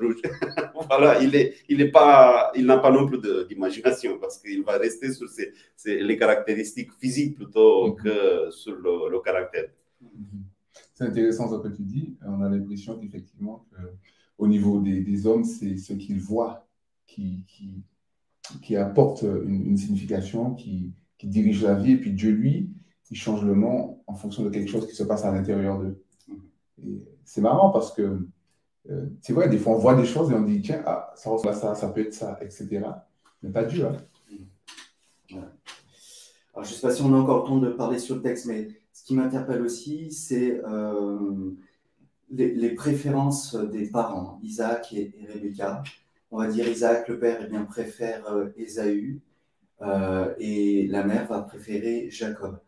voilà, 0.88 1.20
il 1.20 1.34
est, 1.34 1.54
il 1.68 1.80
est 1.80 1.90
pas, 1.90 2.52
il 2.54 2.64
n'a 2.64 2.78
pas 2.78 2.92
non 2.92 3.06
plus 3.08 3.20
d'imagination 3.48 4.16
parce 4.20 4.38
qu'il 4.38 4.62
va 4.62 4.78
rester 4.78 5.12
sur 5.12 5.28
ses, 5.28 5.52
les 5.86 6.16
caractéristiques 6.16 6.92
physiques 7.00 7.34
plutôt 7.34 7.88
mhm. 7.88 7.96
que 7.96 8.50
sur 8.50 8.76
le, 8.76 9.20
caractère. 9.20 9.68
Mhm. 10.00 10.44
C'est 10.94 11.04
intéressant 11.04 11.50
ce 11.50 11.66
que 11.66 11.74
tu 11.74 11.82
dis. 11.82 12.16
On 12.24 12.42
a 12.42 12.48
l'impression 12.48 12.96
qu'effectivement, 12.96 13.66
au 14.36 14.46
niveau 14.46 14.80
des, 14.80 15.26
hommes, 15.26 15.44
c'est 15.44 15.76
ce 15.76 15.94
qu'ils 15.94 16.20
voient 16.20 16.68
qui, 17.06 17.42
qui, 17.48 17.82
qui 18.62 18.76
apporte 18.76 19.22
une, 19.22 19.66
une 19.66 19.76
signification, 19.76 20.54
qui, 20.54 20.92
qui 21.18 21.26
dirige 21.26 21.62
la 21.62 21.74
vie. 21.74 21.92
Et 21.92 21.96
puis 21.96 22.12
Dieu, 22.12 22.30
lui, 22.30 22.70
ils 23.10 23.16
changent 23.16 23.44
le 23.44 23.54
nom 23.54 24.00
en 24.06 24.14
fonction 24.14 24.42
de 24.42 24.50
quelque 24.50 24.70
chose 24.70 24.86
qui 24.86 24.94
se 24.94 25.02
passe 25.02 25.24
à 25.24 25.32
l'intérieur 25.32 25.78
d'eux. 25.78 26.02
C'est 27.24 27.40
marrant 27.40 27.70
parce 27.70 27.92
que 27.92 28.20
euh, 28.90 29.06
c'est 29.20 29.32
vrai, 29.32 29.48
des 29.48 29.58
fois 29.58 29.74
on 29.74 29.78
voit 29.78 29.94
des 29.94 30.04
choses 30.04 30.30
et 30.30 30.34
on 30.34 30.42
dit 30.42 30.62
tiens, 30.62 30.82
ah, 30.86 31.12
ça 31.14 31.30
ressemble 31.30 31.54
à 31.54 31.56
ça, 31.56 31.74
ça 31.74 31.88
peut 31.88 32.00
être 32.00 32.14
ça, 32.14 32.38
etc. 32.40 32.80
Mais 33.42 33.50
pas 33.50 33.64
Dieu. 33.64 33.86
Hein. 33.86 33.96
Alors, 36.54 36.64
je 36.64 36.70
ne 36.70 36.74
sais 36.74 36.80
pas 36.80 36.92
si 36.92 37.02
on 37.02 37.14
a 37.14 37.18
encore 37.18 37.42
le 37.42 37.48
temps 37.48 37.58
de 37.58 37.70
parler 37.70 37.98
sur 37.98 38.16
le 38.16 38.22
texte, 38.22 38.46
mais 38.46 38.68
ce 38.92 39.04
qui 39.04 39.14
m'interpelle 39.14 39.62
aussi, 39.62 40.10
c'est 40.10 40.60
euh, 40.64 41.52
les, 42.30 42.74
préférences 42.74 43.54
des 43.54 43.88
parents, 43.88 44.40
Isaac 44.42 44.92
et, 44.92 45.12
Rebecca. 45.32 45.82
On 46.30 46.38
va 46.38 46.48
dire 46.48 46.66
Isaac, 46.66 47.08
le 47.08 47.18
père, 47.18 47.38
eh 47.44 47.46
bien, 47.46 47.64
préfère 47.64 48.26
euh, 48.32 48.48
Ésaü 48.56 49.20
et 50.40 50.88
la 50.88 51.04
mère 51.04 51.28
va 51.28 51.42
préférer 51.42 52.10
Jacob. 52.10 52.58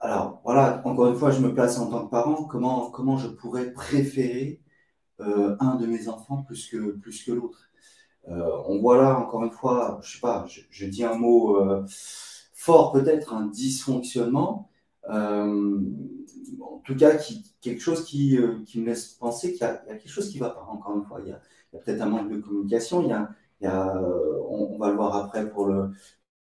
Alors 0.00 0.40
voilà, 0.44 0.80
encore 0.86 1.08
une 1.08 1.16
fois, 1.16 1.30
je 1.30 1.40
me 1.40 1.52
place 1.52 1.78
en 1.78 1.90
tant 1.90 2.06
que 2.06 2.10
parent. 2.10 2.44
Comment, 2.44 2.90
comment 2.90 3.18
je 3.18 3.28
pourrais 3.28 3.70
préférer 3.72 4.60
euh, 5.20 5.56
un 5.60 5.76
de 5.76 5.86
mes 5.86 6.08
enfants 6.08 6.42
plus 6.42 6.68
que, 6.70 6.92
plus 6.92 7.22
que 7.22 7.32
l'autre? 7.32 7.70
Euh, 8.28 8.50
On 8.66 8.78
voit 8.80 8.96
là, 8.96 9.18
encore 9.18 9.44
une 9.44 9.50
fois, 9.50 10.00
je 10.02 10.14
sais 10.14 10.20
pas, 10.20 10.46
je, 10.48 10.86
dis 10.86 11.04
un 11.04 11.16
mot 11.16 11.56
euh, 11.56 11.84
fort 12.54 12.92
peut-être, 12.92 13.34
un 13.34 13.46
dysfonctionnement. 13.46 14.70
en 15.08 16.78
tout 16.84 16.96
cas, 16.96 17.12
quelque 17.60 17.80
chose 17.80 18.04
qui, 18.04 18.38
qui 18.66 18.80
me 18.80 18.86
laisse 18.86 19.08
penser 19.08 19.52
qu'il 19.52 19.62
y, 19.62 19.64
a 19.64 19.76
quelque 19.76 20.08
chose 20.08 20.30
qui 20.30 20.38
va 20.38 20.50
pas. 20.50 20.66
Encore 20.70 20.96
une 20.96 21.04
fois, 21.04 21.20
il 21.22 21.28
y 21.28 21.32
a, 21.32 21.40
peut-être 21.78 22.00
un 22.00 22.06
manque 22.06 22.30
de 22.30 22.38
communication. 22.38 23.02
Il 23.02 23.08
y 23.64 23.66
a, 23.66 24.00
on, 24.48 24.78
va 24.78 24.90
le 24.90 24.96
voir 24.96 25.14
après 25.16 25.48
pour, 25.50 25.66
le, 25.66 25.90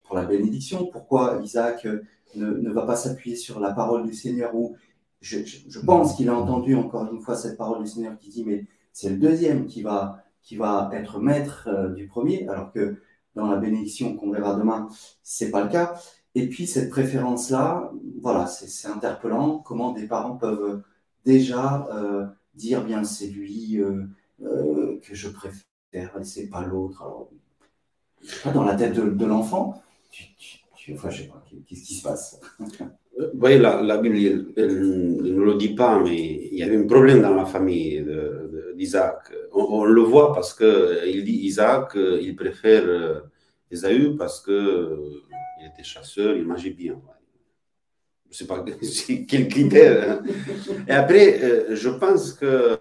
pour 0.06 0.16
la 0.16 0.26
bénédiction. 0.26 0.88
Pourquoi 0.92 1.40
Isaac 1.44 1.88
ne, 2.36 2.70
va 2.70 2.86
pas 2.86 2.96
s'appuyer 2.96 3.36
sur 3.36 3.60
la 3.60 3.72
parole 3.72 4.06
du 4.06 4.14
Seigneur 4.14 4.56
ou 4.56 4.76
je, 5.22 5.80
pense 5.86 6.16
qu'il 6.16 6.30
a 6.30 6.36
entendu 6.36 6.76
encore 6.76 7.12
une 7.12 7.22
fois 7.22 7.36
cette 7.36 7.58
parole 7.58 7.84
du 7.84 7.90
Seigneur 7.90 8.18
qui 8.18 8.30
dit 8.30 8.44
mais 8.44 8.66
c'est 8.94 9.10
le 9.10 9.18
deuxième 9.18 9.66
qui 9.66 9.82
va, 9.82 10.24
qui 10.42 10.56
va 10.56 10.90
être 10.94 11.20
maître 11.20 11.68
euh, 11.68 11.90
du 11.90 12.08
premier, 12.08 12.48
alors 12.48 12.72
que 12.72 12.98
dans 13.36 13.50
la 13.50 13.58
bénédiction 13.58 14.16
qu'on 14.16 14.32
verra 14.32 14.56
demain, 14.56 14.88
c'est 15.24 15.52
pas 15.52 15.64
le 15.64 15.70
cas. 15.70 16.00
Et 16.36 16.48
puis 16.48 16.68
cette 16.68 16.90
préférence-là, 16.90 17.92
voilà, 18.22 18.46
c'est 18.46 18.88
interpellant 18.88 19.60
comment 19.60 19.92
des 19.92 20.08
parents 20.08 20.38
peuvent 20.38 20.82
déjà 21.26 21.88
euh, 21.92 22.26
dire 22.54 22.84
bien 22.84 23.04
c'est 23.04 23.28
lui 23.28 23.82
euh, 23.82 25.00
que 25.02 25.16
je 25.16 25.30
préfère 25.30 25.64
et 25.94 26.24
c'est 26.24 26.48
pas 26.48 26.62
l'autre. 26.62 27.04
dans 28.54 28.64
la 28.64 28.76
tête 28.76 28.94
de, 28.94 29.26
l'enfant, 29.26 29.82
Je 30.78 30.94
sais 30.94 31.28
pas, 31.28 31.44
qu'est-ce 31.68 31.84
qui 31.84 31.96
se 31.96 32.04
passe? 32.04 32.40
Oui, 33.34 33.58
la, 33.58 33.82
la 33.82 33.98
Bible 33.98 34.18
ne 34.58 35.44
le 35.44 35.56
dit 35.56 35.74
pas, 35.74 36.00
mais 36.00 36.50
il 36.52 36.58
y 36.58 36.64
avait 36.64 36.78
un 36.78 36.86
problème 36.86 37.22
dans 37.22 37.34
la 37.34 37.46
famille 37.46 38.06
d'Isaac. 38.76 39.32
On, 39.54 39.86
le 39.86 40.02
voit 40.02 40.34
parce 40.34 40.54
qu'il 40.54 41.24
dit 41.24 41.40
Isaac, 41.44 41.94
il 41.96 42.36
préfère 42.36 43.24
Esaü 43.72 44.08
euh, 44.08 44.18
parce 44.18 44.42
qu'il 44.44 44.54
euh, 44.54 45.22
était 45.66 45.84
chasseur, 45.84 46.36
il 46.36 46.46
mangeait 46.46 46.72
bien. 46.72 47.02
Je 48.30 48.30
ne 48.30 48.34
sais 48.34 48.48
pas 48.48 48.64
quel 49.28 49.48
critère. 49.48 50.12
Hein. 50.12 50.24
Et 50.88 50.92
après, 50.92 51.42
euh, 51.44 51.76
je 51.76 51.90
pense 51.90 52.34
que 52.34 52.78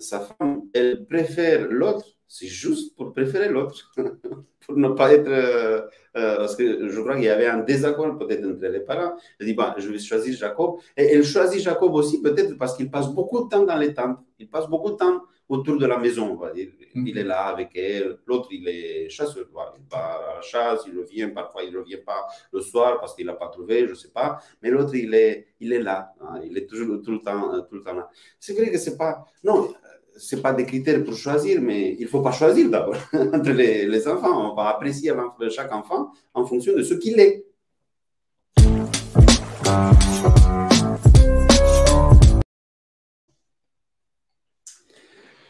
sa 0.00 0.20
femme, 0.20 0.62
elle 0.72 1.04
préfère 1.06 1.68
l'autre, 1.68 2.06
c'est 2.32 2.46
juste 2.46 2.94
pour 2.94 3.12
préférer 3.12 3.48
l'autre, 3.48 3.92
pour 4.64 4.76
ne 4.76 4.88
pas 4.90 5.12
être 5.12 5.26
euh, 5.26 5.82
parce 6.14 6.54
que 6.54 6.88
je 6.88 7.00
crois 7.00 7.16
qu'il 7.16 7.24
y 7.24 7.28
avait 7.28 7.48
un 7.48 7.58
désaccord 7.58 8.16
peut-être 8.16 8.46
entre 8.46 8.66
les 8.66 8.80
parents. 8.80 9.16
Elle 9.40 9.46
dit, 9.46 9.54
bah, 9.54 9.74
je 9.78 9.88
vais 9.90 9.98
choisir 9.98 10.36
Jacob. 10.36 10.78
Et 10.96 11.14
elle 11.14 11.24
choisit 11.24 11.60
Jacob 11.60 11.92
aussi 11.92 12.22
peut-être 12.22 12.56
parce 12.56 12.76
qu'il 12.76 12.88
passe 12.88 13.08
beaucoup 13.08 13.44
de 13.44 13.48
temps 13.48 13.64
dans 13.64 13.76
les 13.76 13.92
tentes. 13.92 14.20
Il 14.38 14.48
passe 14.48 14.68
beaucoup 14.68 14.92
de 14.92 14.96
temps 14.96 15.22
autour 15.48 15.76
de 15.76 15.86
la 15.86 15.98
maison, 15.98 16.30
on 16.30 16.36
va 16.36 16.52
dire. 16.52 16.68
Mm-hmm. 16.94 17.08
Il 17.08 17.18
est 17.18 17.24
là 17.24 17.46
avec 17.46 17.76
elle. 17.76 18.18
L'autre, 18.26 18.46
il 18.52 18.68
est 18.68 19.08
chasseur. 19.08 19.46
Il 19.76 19.84
part 19.88 20.22
à 20.30 20.34
la 20.36 20.40
chasse, 20.40 20.84
il 20.86 20.96
revient. 20.96 21.32
Parfois, 21.34 21.64
il 21.64 21.72
ne 21.72 21.78
revient 21.78 21.98
pas 22.06 22.28
le 22.52 22.60
soir 22.60 23.00
parce 23.00 23.16
qu'il 23.16 23.26
n'a 23.26 23.34
pas 23.34 23.48
trouvé, 23.48 23.86
je 23.86 23.90
ne 23.90 23.94
sais 23.96 24.10
pas. 24.12 24.38
Mais 24.62 24.70
l'autre, 24.70 24.94
il 24.94 25.12
est, 25.14 25.48
il 25.58 25.72
est 25.72 25.82
là. 25.82 26.12
Hein. 26.20 26.42
Il 26.44 26.56
est 26.56 26.66
toujours 26.66 27.02
tout 27.02 27.10
le 27.10 27.22
temps, 27.22 27.60
tout 27.68 27.74
le 27.74 27.82
temps 27.82 27.94
là. 27.94 28.08
C'est 28.38 28.52
vrai 28.52 28.70
que 28.70 28.78
c'est 28.78 28.96
pas. 28.96 29.24
Non, 29.42 29.72
ce 30.20 30.36
pas 30.36 30.52
des 30.52 30.66
critères 30.66 31.02
pour 31.02 31.14
choisir, 31.14 31.60
mais 31.62 31.96
il 31.98 32.02
ne 32.02 32.08
faut 32.08 32.20
pas 32.20 32.32
choisir 32.32 32.70
d'abord 32.70 32.96
entre 33.12 33.50
les, 33.50 34.06
enfants. 34.06 34.52
On 34.52 34.54
va 34.54 34.68
apprécier 34.68 35.12
chaque 35.50 35.72
enfant 35.72 36.12
en 36.34 36.44
fonction 36.44 36.76
de 36.76 36.82
ce 36.82 36.94
qu'il 36.94 37.18
est. 37.18 37.46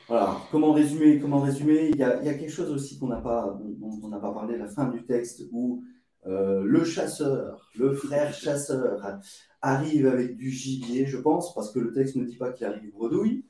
Voilà, 0.06 0.36
comment 0.50 0.72
résumer, 0.72 1.18
comment 1.20 1.40
résumer? 1.40 1.90
Il 1.92 1.96
y, 1.96 2.02
a, 2.04 2.34
quelque 2.34 2.50
chose 2.50 2.70
aussi 2.70 2.98
qu'on 2.98 3.08
n'a 3.08 3.20
pas, 3.20 3.58
on 3.82 4.08
n'a 4.08 4.18
pas 4.18 4.32
parlé, 4.32 4.56
la 4.56 4.68
fin 4.68 4.86
du 4.86 5.04
texte, 5.04 5.42
où 5.52 5.82
euh, 6.26 6.62
le 6.64 6.84
chasseur, 6.84 7.70
le 7.76 7.92
frère 7.92 8.32
chasseur, 8.32 9.18
arrive 9.62 10.06
avec 10.06 10.36
du 10.36 10.50
gibier, 10.50 11.06
je 11.06 11.18
pense, 11.18 11.54
parce 11.54 11.72
que 11.72 11.80
le 11.80 11.92
texte 11.92 12.16
ne 12.16 12.24
dit 12.24 12.36
pas 12.36 12.52
qu'il 12.52 12.66
arrive 12.66 12.90
bredouille, 12.92 13.44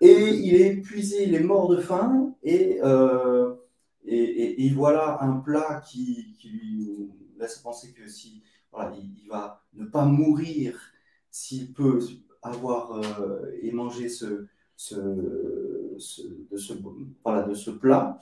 et 0.00 0.28
il 0.28 0.54
est 0.54 0.74
épuisé, 0.74 1.24
il 1.24 1.34
est 1.34 1.40
mort 1.40 1.68
de 1.68 1.78
faim, 1.78 2.34
et, 2.42 2.80
euh, 2.82 3.54
et, 4.04 4.70
voilà 4.70 5.18
un 5.22 5.36
plat 5.38 5.82
qui, 5.86 6.36
lui 6.44 7.10
laisse 7.38 7.58
penser 7.58 7.92
que 7.92 8.08
si 8.08 8.42
il, 8.94 9.28
va 9.28 9.64
ne 9.74 9.86
pas 9.86 10.04
mourir 10.04 10.78
s'il 11.30 11.72
peut 11.72 11.98
avoir 12.42 12.92
euh, 12.92 13.50
et 13.62 13.72
manger 13.72 14.08
ce, 14.08 14.46
de, 14.92 15.96
ce, 15.96 17.70
plat, 17.70 18.18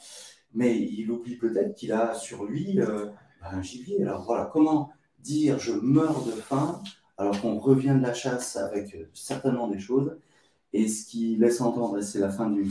mais 0.52 0.78
il 0.78 1.11
oublie 1.11 1.37
peut-être 1.37 1.75
qu'il 1.75 1.92
a 1.92 2.14
sur 2.14 2.44
lui 2.44 2.80
euh, 2.80 3.06
un 3.42 3.62
gibier. 3.62 4.02
Alors 4.02 4.25
voilà, 4.25 4.46
comment 4.52 4.90
dire 5.18 5.58
je 5.58 5.73
meurs 5.73 6.25
de 6.25 6.32
faim 6.32 6.82
alors 7.16 7.40
qu'on 7.40 7.58
revient 7.58 7.94
de 7.96 8.02
la 8.02 8.14
chasse 8.14 8.56
avec 8.56 8.96
certainement 9.12 9.68
des 9.68 9.78
choses 9.78 10.16
et 10.74 10.88
ce 10.88 11.06
qui 11.06 11.36
laisse 11.36 11.60
entendre, 11.60 11.98
et 11.98 12.02
c'est 12.02 12.18
la 12.18 12.30
fin 12.30 12.50
de, 12.50 12.64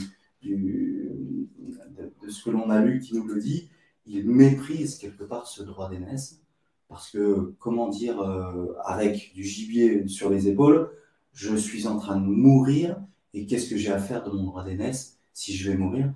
ce 2.28 2.44
que 2.44 2.50
l'on 2.50 2.68
a 2.68 2.80
lu 2.80 3.00
qui 3.00 3.14
nous 3.14 3.24
le 3.24 3.40
dit, 3.40 3.70
il 4.06 4.28
méprise 4.28 4.96
quelque 4.96 5.24
part 5.24 5.46
ce 5.46 5.62
droit 5.62 5.88
d'aînesse, 5.88 6.42
parce 6.88 7.10
que, 7.10 7.54
comment 7.58 7.88
dire, 7.88 8.20
euh, 8.20 8.74
avec 8.84 9.32
du 9.34 9.42
gibier 9.42 10.06
sur 10.06 10.28
les 10.28 10.48
épaules, 10.48 10.90
je 11.32 11.56
suis 11.56 11.86
en 11.86 11.98
train 11.98 12.20
de 12.20 12.26
mourir, 12.26 13.00
et 13.32 13.46
qu'est-ce 13.46 13.70
que 13.70 13.78
j'ai 13.78 13.90
à 13.90 13.98
faire 13.98 14.22
de 14.22 14.30
mon 14.30 14.44
droit 14.44 14.64
d'aînesse 14.64 15.18
si 15.32 15.54
je 15.54 15.70
vais 15.70 15.78
mourir? 15.78 16.12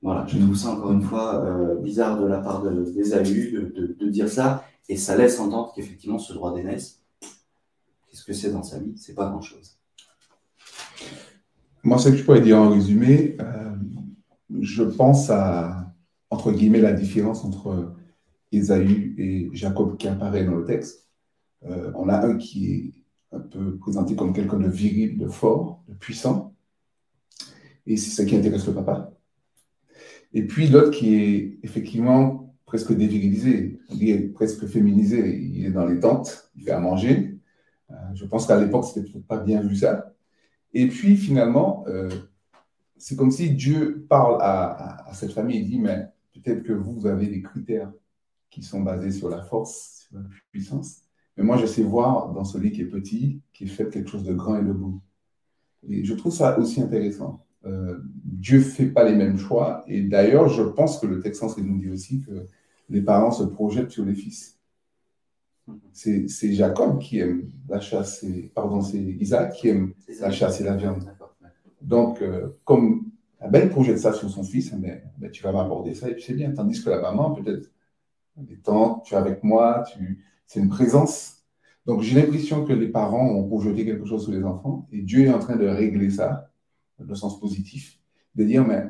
Voilà, 0.00 0.26
je 0.28 0.38
trouve 0.38 0.56
ça 0.56 0.70
encore 0.70 0.92
une 0.92 1.02
fois 1.02 1.44
euh, 1.44 1.74
bizarre 1.74 2.20
de 2.20 2.26
la 2.26 2.38
part 2.38 2.62
d'Ésaü 2.62 3.50
de, 3.50 3.60
de, 3.60 3.96
de, 3.98 4.08
dire 4.08 4.28
ça, 4.28 4.64
et 4.88 4.96
ça 4.96 5.16
laisse 5.16 5.40
entendre 5.40 5.72
qu'effectivement 5.74 6.20
ce 6.20 6.32
droit 6.32 6.54
d'aînesse, 6.54 7.02
qu'est-ce 8.08 8.24
que 8.24 8.32
c'est 8.32 8.52
dans 8.52 8.62
sa 8.62 8.78
vie? 8.78 8.92
C'est 8.96 9.14
pas 9.14 9.28
grand-chose. 9.28 9.81
Moi, 11.84 11.98
ce 11.98 12.10
que 12.10 12.16
je 12.16 12.22
pourrais 12.22 12.40
dire 12.40 12.58
en 12.58 12.70
résumé, 12.70 13.36
euh, 13.40 13.74
je 14.60 14.84
pense 14.84 15.30
à, 15.30 15.92
entre 16.30 16.52
guillemets, 16.52 16.80
la 16.80 16.92
différence 16.92 17.44
entre 17.44 17.96
Ésaü 18.52 19.14
et 19.18 19.50
Jacob 19.52 19.96
qui 19.96 20.06
apparaît 20.06 20.44
dans 20.44 20.54
le 20.54 20.64
texte. 20.64 21.08
Euh, 21.64 21.90
on 21.96 22.08
a 22.08 22.24
un 22.24 22.36
qui 22.36 22.72
est 22.72 22.92
un 23.32 23.40
peu 23.40 23.76
présenté 23.78 24.14
comme 24.14 24.32
quelqu'un 24.32 24.58
de 24.58 24.68
viril, 24.68 25.18
de 25.18 25.26
fort, 25.26 25.82
de 25.88 25.94
puissant. 25.94 26.54
Et 27.86 27.96
c'est 27.96 28.10
ça 28.10 28.24
qui 28.24 28.36
intéresse 28.36 28.66
le 28.66 28.74
papa. 28.74 29.12
Et 30.34 30.46
puis 30.46 30.68
l'autre 30.68 30.90
qui 30.90 31.14
est 31.14 31.58
effectivement 31.62 32.54
presque 32.64 32.92
dévirilisé, 32.92 33.80
on 33.90 33.96
dit 33.96 34.14
presque 34.28 34.66
féminisé. 34.66 35.36
Il 35.36 35.66
est 35.66 35.70
dans 35.70 35.86
les 35.86 35.98
tentes, 35.98 36.50
il 36.54 36.62
fait 36.62 36.70
à 36.70 36.80
manger. 36.80 37.38
Euh, 37.90 37.94
je 38.14 38.24
pense 38.24 38.46
qu'à 38.46 38.58
l'époque, 38.58 38.84
c'était 38.84 39.10
peut-être 39.10 39.26
pas 39.26 39.38
bien 39.38 39.60
vu 39.62 39.74
ça. 39.76 40.14
Et 40.74 40.88
puis 40.88 41.16
finalement, 41.16 41.84
euh, 41.88 42.08
c'est 42.96 43.16
comme 43.16 43.30
si 43.30 43.50
Dieu 43.50 44.06
parle 44.08 44.38
à, 44.40 45.10
cette 45.12 45.32
famille 45.32 45.58
et 45.58 45.62
dit, 45.62 45.78
mais 45.78 46.08
peut-être 46.32 46.62
que 46.62 46.72
vous, 46.72 46.92
vous 46.92 47.06
avez 47.06 47.26
des 47.26 47.42
critères 47.42 47.92
qui 48.50 48.62
sont 48.62 48.80
basés 48.80 49.10
sur 49.10 49.28
la 49.28 49.42
force, 49.42 50.06
sur 50.08 50.18
la 50.18 50.24
puissance. 50.50 51.02
Mais 51.36 51.44
moi, 51.44 51.56
je 51.56 51.66
sais 51.66 51.82
voir 51.82 52.32
dans 52.32 52.44
celui 52.44 52.70
qui 52.72 52.82
est 52.82 52.86
petit, 52.86 53.40
qui 53.52 53.66
fait 53.66 53.88
quelque 53.88 54.08
chose 54.08 54.24
de 54.24 54.34
grand 54.34 54.58
et 54.58 54.64
de 54.64 54.72
beau. 54.72 55.00
Et 55.88 56.04
je 56.04 56.14
trouve 56.14 56.32
ça 56.32 56.58
aussi 56.58 56.80
intéressant. 56.80 57.44
Euh, 57.64 57.98
Dieu 58.24 58.58
ne 58.58 58.64
fait 58.64 58.86
pas 58.86 59.04
les 59.04 59.16
mêmes 59.16 59.38
choix. 59.38 59.84
Et 59.86 60.02
d'ailleurs, 60.02 60.48
je 60.48 60.62
pense 60.62 60.98
que 60.98 61.06
le 61.06 61.20
texte 61.20 61.42
ancien 61.42 61.64
nous 61.64 61.78
dit 61.78 61.90
aussi 61.90 62.20
que 62.20 62.46
les 62.88 63.02
parents 63.02 63.30
se 63.30 63.44
projettent 63.44 63.90
sur 63.90 64.04
les 64.04 64.14
fils. 64.14 64.58
C'est 65.92 66.52
Jacob 66.52 66.98
qui 66.98 67.18
aime 67.18 67.50
la 67.68 67.80
chasse, 67.80 68.22
et, 68.22 68.50
pardon, 68.54 68.80
c'est 68.80 68.98
Isaac 68.98 69.54
qui 69.54 69.68
aime 69.68 69.94
la 70.20 70.30
chasse 70.30 70.60
et 70.60 70.64
la 70.64 70.76
viande. 70.76 71.04
Donc, 71.80 72.22
euh, 72.22 72.48
comme 72.64 73.10
Abel 73.40 73.70
projette 73.70 73.98
ça 73.98 74.12
sur 74.12 74.30
son 74.30 74.44
fils, 74.44 74.72
mais, 74.72 75.02
eh 75.04 75.20
ben, 75.20 75.30
tu 75.30 75.42
vas 75.42 75.52
m'aborder 75.52 75.94
ça 75.94 76.08
et 76.08 76.14
puis 76.14 76.22
c'est 76.22 76.34
bien. 76.34 76.52
Tandis 76.52 76.82
que 76.82 76.90
la 76.90 77.00
maman, 77.00 77.32
peut-être, 77.32 77.70
des 78.36 78.56
temps, 78.56 79.00
tu 79.04 79.14
es 79.14 79.16
avec 79.16 79.42
moi, 79.42 79.84
tu, 79.92 80.24
c'est 80.46 80.60
une 80.60 80.68
présence. 80.68 81.42
Donc, 81.84 82.02
j'ai 82.02 82.20
l'impression 82.20 82.64
que 82.64 82.72
les 82.72 82.88
parents 82.88 83.28
ont 83.28 83.46
projeté 83.46 83.84
quelque 83.84 84.06
chose 84.06 84.22
sur 84.22 84.32
les 84.32 84.44
enfants 84.44 84.86
et 84.92 85.02
Dieu 85.02 85.26
est 85.26 85.32
en 85.32 85.40
train 85.40 85.56
de 85.56 85.66
régler 85.66 86.10
ça, 86.10 86.50
dans 86.98 87.06
le 87.06 87.14
sens 87.14 87.40
positif, 87.40 87.98
de 88.36 88.44
dire, 88.44 88.66
mais 88.66 88.84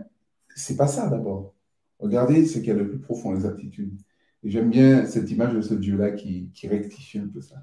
c'est 0.54 0.76
pas 0.76 0.86
ça 0.86 1.08
d'abord. 1.08 1.54
Regardez 1.98 2.44
ce 2.46 2.58
qu'il 2.58 2.68
y 2.68 2.70
a 2.72 2.74
de 2.74 2.84
plus 2.84 2.98
profond, 2.98 3.32
les 3.32 3.46
aptitudes. 3.46 3.96
J'aime 4.44 4.70
bien 4.70 5.06
cette 5.06 5.30
image 5.30 5.54
de 5.54 5.60
ce 5.60 5.74
Dieu-là 5.74 6.10
qui, 6.10 6.50
rectifie 6.64 7.18
un 7.18 7.28
peu 7.32 7.40
ça. 7.40 7.56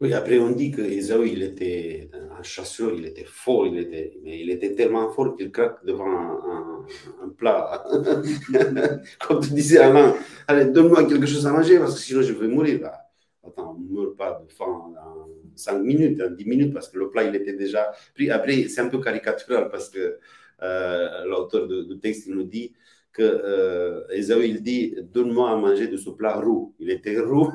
Oui, 0.00 0.12
après 0.12 0.38
on 0.38 0.50
dit 0.52 0.70
que 0.70 0.82
il 0.82 1.42
était 1.42 2.10
un 2.38 2.42
chasseur, 2.42 2.92
il 2.94 3.04
était 3.06 3.24
fort, 3.24 3.66
il 3.66 3.78
était, 3.78 4.16
mais 4.22 4.38
il 4.40 4.50
était 4.50 4.74
tellement 4.74 5.10
fort 5.10 5.34
qu'il 5.34 5.50
craque 5.50 5.84
devant 5.84 6.06
un, 6.06 7.28
plat. 7.36 7.84
Comme 9.26 9.40
tu 9.40 9.50
disais 9.50 9.78
Alain, 9.78 10.14
allez, 10.46 10.66
donne-moi 10.66 11.04
quelque 11.04 11.26
chose 11.26 11.46
à 11.46 11.52
manger 11.52 11.78
parce 11.78 11.94
que 11.94 12.00
sinon 12.00 12.22
je 12.22 12.32
vais 12.32 12.48
mourir. 12.48 12.90
Attends, 13.44 13.76
on 13.76 13.80
ne 13.80 14.00
meurt 14.00 14.16
pas 14.16 14.42
de 14.46 14.52
faim 14.52 14.66
en 14.66 15.28
5 15.56 15.78
minutes, 15.82 16.20
en 16.20 16.30
10 16.30 16.44
minutes 16.44 16.74
parce 16.74 16.88
que 16.88 16.98
le 16.98 17.10
plat 17.10 17.24
il 17.24 17.34
était 17.34 17.54
déjà 17.54 17.90
pris. 18.14 18.30
Après, 18.30 18.68
c'est 18.68 18.80
un 18.80 18.88
peu 18.88 19.00
caricatural 19.00 19.68
parce 19.68 19.88
que 19.88 20.18
euh, 20.62 21.24
l'auteur 21.24 21.66
du 21.66 21.98
texte 21.98 22.28
nous 22.28 22.44
dit 22.44 22.72
que 23.18 23.24
euh, 23.24 24.44
il 24.44 24.62
dit 24.62 24.96
Donne-moi 25.12 25.50
à 25.50 25.56
manger 25.56 25.88
de 25.88 25.96
ce 25.96 26.10
plat 26.10 26.36
roux. 26.40 26.74
Il 26.78 26.90
était 26.90 27.18
roux. 27.18 27.50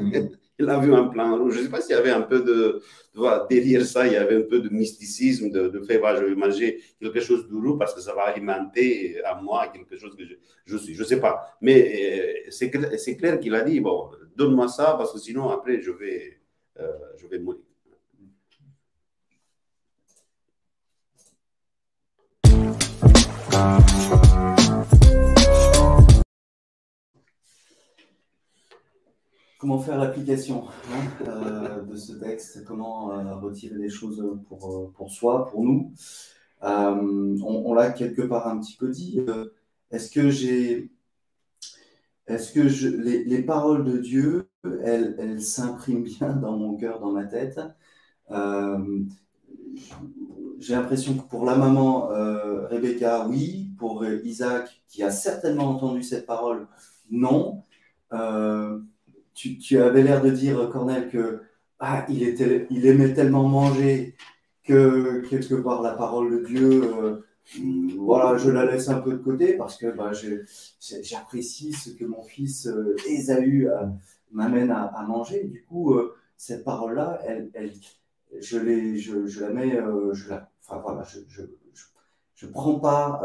Mm 0.00 0.28
il 0.62 0.70
a 0.70 0.78
vu 0.78 0.94
un 0.94 1.04
plan 1.08 1.36
rouge. 1.36 1.54
Je 1.54 1.58
ne 1.60 1.64
sais 1.64 1.70
pas 1.70 1.80
s'il 1.80 1.94
y 1.96 1.98
avait 1.98 2.10
un 2.10 2.22
peu 2.22 2.40
de, 2.42 2.80
derrière 3.50 3.84
ça, 3.84 4.06
il 4.06 4.12
y 4.12 4.16
avait 4.16 4.36
un 4.36 4.42
peu 4.42 4.60
de 4.60 4.68
mysticisme, 4.68 5.50
de, 5.50 5.68
de 5.68 5.80
fait, 5.80 6.00
je 6.18 6.24
vais 6.24 6.34
manger 6.34 6.80
quelque 7.00 7.20
chose 7.20 7.48
de 7.48 7.54
roux 7.54 7.76
parce 7.76 7.94
que 7.94 8.00
ça 8.00 8.14
va 8.14 8.22
alimenter 8.22 9.22
à 9.24 9.40
moi 9.40 9.68
quelque 9.68 9.96
chose 9.96 10.14
que 10.16 10.24
je, 10.64 10.76
suis. 10.76 10.94
Je 10.94 11.02
ne 11.02 11.06
sais 11.06 11.20
pas. 11.20 11.56
Mais 11.60 12.44
euh, 12.48 12.50
c'est 12.96 13.16
clair 13.16 13.40
qu'il 13.40 13.54
a 13.54 13.62
dit, 13.62 13.80
bon, 13.80 14.10
donne-moi 14.36 14.68
ça 14.68 14.94
parce 14.96 15.12
que 15.12 15.18
sinon, 15.18 15.50
après, 15.50 15.80
je 15.80 15.90
vais, 15.90 16.40
euh, 16.78 16.92
je 17.16 17.26
vais 17.26 17.38
mourir. 17.38 17.60
Comment 29.62 29.78
faire 29.78 29.96
l'application 29.96 30.64
hein, 30.92 31.24
euh, 31.28 31.82
de 31.82 31.94
ce 31.94 32.14
texte, 32.14 32.64
comment 32.64 33.12
euh, 33.12 33.36
retirer 33.36 33.78
les 33.78 33.90
choses 33.90 34.20
pour, 34.48 34.76
euh, 34.76 34.92
pour 34.92 35.08
soi, 35.12 35.46
pour 35.46 35.62
nous. 35.62 35.92
on, 36.60 37.72
l'a 37.72 37.92
quelque 37.92 38.22
part 38.22 38.48
un 38.48 38.58
petit 38.58 38.76
peu 38.76 38.88
dit. 38.88 39.24
Est-ce 39.92 40.10
que 40.10 40.30
j'ai. 40.30 40.90
Est-ce 42.26 42.52
que 42.52 42.66
je, 42.66 42.88
les, 42.88 43.42
paroles 43.42 43.84
de 43.84 43.98
Dieu, 43.98 44.50
elles, 44.64 45.14
elles 45.20 45.40
s'impriment 45.40 46.02
bien 46.02 46.34
dans 46.34 46.56
mon 46.56 46.76
cœur, 46.76 46.98
dans 46.98 47.12
ma 47.12 47.24
tête? 47.24 47.60
J'ai 50.58 50.74
l'impression 50.74 51.14
que 51.14 51.28
pour 51.28 51.44
la 51.44 51.54
maman 51.54 52.08
Rebecca, 52.68 53.28
oui. 53.28 53.68
Pour 53.78 54.04
Isaac, 54.04 54.82
qui 54.88 55.04
a 55.04 55.10
certainement 55.12 55.68
entendu 55.68 56.02
cette 56.02 56.26
parole, 56.26 56.66
non 57.10 57.62
tu, 59.34 59.78
avais 59.78 60.02
l'air 60.02 60.22
de 60.22 60.30
dire, 60.30 60.68
Cornel, 60.70 61.08
que 61.08 61.42
ah, 61.78 62.06
il, 62.08 62.22
était, 62.22 62.66
il 62.70 62.86
aimait 62.86 63.12
tellement 63.12 63.48
manger 63.48 64.14
que 64.64 65.20
quelque 65.28 65.54
part 65.54 65.82
la 65.82 65.92
parole 65.92 66.30
de 66.30 66.46
Dieu, 66.46 66.82
euh, 66.84 67.24
voilà, 67.98 68.36
je 68.36 68.50
la 68.50 68.64
laisse 68.64 68.88
un 68.88 69.00
peu 69.00 69.12
de 69.12 69.18
côté 69.18 69.54
parce 69.54 69.76
que 69.76 69.88
bah, 69.88 70.12
j'apprécie 70.80 71.72
ce 71.72 71.90
que 71.90 72.04
mon 72.04 72.22
fils 72.22 72.66
euh, 72.66 72.94
Ésaü 73.08 73.68
euh, 73.68 73.86
m'amène 74.30 74.70
à, 74.70 75.04
manger. 75.08 75.44
Du 75.44 75.64
coup, 75.64 75.98
cette 76.36 76.64
parole-là, 76.64 77.20
elle, 77.24 77.50
je, 78.40 78.96
je, 78.96 79.40
la 79.40 79.50
mets, 79.50 79.78
je 80.12 80.28
la, 80.28 80.50
enfin 80.60 80.80
voilà, 80.80 81.02
je, 81.02 81.18
je, 81.28 81.42
je 82.34 82.46
prends 82.46 82.78
pas 82.78 83.20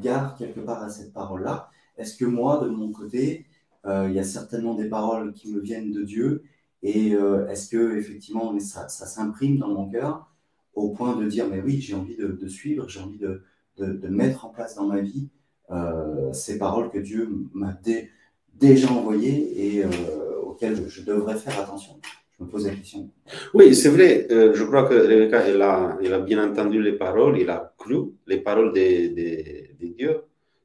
garde 0.00 0.36
quelque 0.38 0.60
part 0.60 0.82
à 0.82 0.88
cette 0.88 1.12
parole-là. 1.12 1.68
Est-ce 1.98 2.16
que 2.16 2.24
moi, 2.24 2.58
de 2.64 2.68
mon 2.68 2.90
côté, 2.90 3.46
euh, 3.46 3.51
il 3.86 4.12
y 4.12 4.18
a 4.18 4.24
certainement 4.24 4.74
des 4.74 4.88
paroles 4.88 5.32
qui 5.32 5.52
me 5.52 5.60
viennent 5.60 5.90
de 5.90 6.02
Dieu. 6.02 6.44
Et 6.82 7.14
euh, 7.14 7.48
est-ce 7.48 7.68
que 7.68 7.96
effectivement 7.96 8.58
ça, 8.58 8.88
s'imprime 8.88 9.58
dans 9.58 9.68
mon 9.68 9.88
cœur 9.88 10.28
au 10.74 10.90
point 10.90 11.16
de 11.16 11.26
dire 11.26 11.46
mais 11.48 11.60
oui 11.60 11.80
j'ai 11.80 11.94
envie 11.94 12.16
de, 12.16 12.48
suivre, 12.48 12.88
j'ai 12.88 13.00
envie 13.00 13.18
de, 13.18 13.42
mettre 14.08 14.44
en 14.44 14.48
place 14.48 14.74
dans 14.74 14.86
ma 14.86 15.00
vie 15.00 15.28
euh, 15.70 16.32
ces 16.32 16.58
paroles 16.58 16.90
que 16.90 16.98
Dieu 16.98 17.28
m'a 17.54 17.76
déjà 18.54 18.90
envoyées 18.90 19.76
et 19.76 19.84
auxquelles 20.42 20.88
je, 20.88 21.02
devrais 21.02 21.36
faire 21.36 21.58
attention. 21.60 22.00
Je 22.38 22.44
me 22.44 22.50
pose 22.50 22.66
la 22.66 22.74
question. 22.74 23.08
Oui, 23.54 23.74
c'est 23.74 23.88
vrai. 23.88 24.26
je 24.28 24.64
crois 24.64 24.88
que 24.88 24.94
Rebecca, 24.94 25.40
elle 25.46 25.62
a, 25.62 26.20
bien 26.20 26.50
entendu 26.50 26.82
les 26.82 26.92
paroles, 26.92 27.38
il 27.38 27.48
a 27.48 27.74
cru 27.78 28.12
les 28.26 28.38
paroles 28.38 28.72
de, 28.72 29.14
de, 29.14 29.86
de 29.86 29.92
Dieu. 29.94 30.20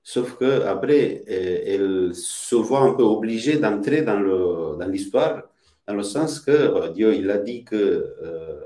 Sauf 0.09 0.37
qu'après, 0.37 1.25
euh, 1.29 1.59
elle 1.65 2.15
se 2.15 2.55
voit 2.55 2.79
un 2.79 2.93
peu 2.93 3.03
obligée 3.03 3.57
d'entrer 3.57 4.03
dans 4.03 4.77
l'histoire, 4.87 5.43
dans, 5.85 5.95
le 5.95 6.03
sens 6.03 6.39
que 6.39 6.49
euh, 6.49 6.87
Dieu 6.91 7.13
il 7.13 7.29
a 7.29 7.37
dit 7.37 7.65
que 7.65 7.75
euh, 7.75 8.61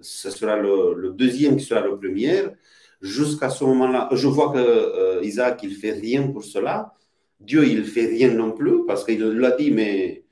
ce 0.00 0.30
sera 0.30 0.56
le, 0.56 1.10
deuxième 1.16 1.56
qui 1.56 1.64
sera 1.64 1.80
le 1.80 1.98
premier. 1.98 2.44
Jusqu'à 3.02 3.50
ce 3.50 3.64
moment-là, 3.64 4.08
je 4.12 4.28
vois 4.28 4.52
que 4.52 5.24
Isaac, 5.24 5.64
il 5.64 5.74
fait 5.74 5.94
rien 5.94 6.28
pour 6.28 6.44
cela. 6.44 6.94
Dieu, 7.40 7.66
il 7.66 7.84
fait 7.84 8.06
rien 8.06 8.32
non 8.32 8.52
plus, 8.52 8.86
parce 8.86 9.04
qu'il 9.04 9.20
l'a 9.20 9.50
dit, 9.50 9.72
mais 9.72 10.22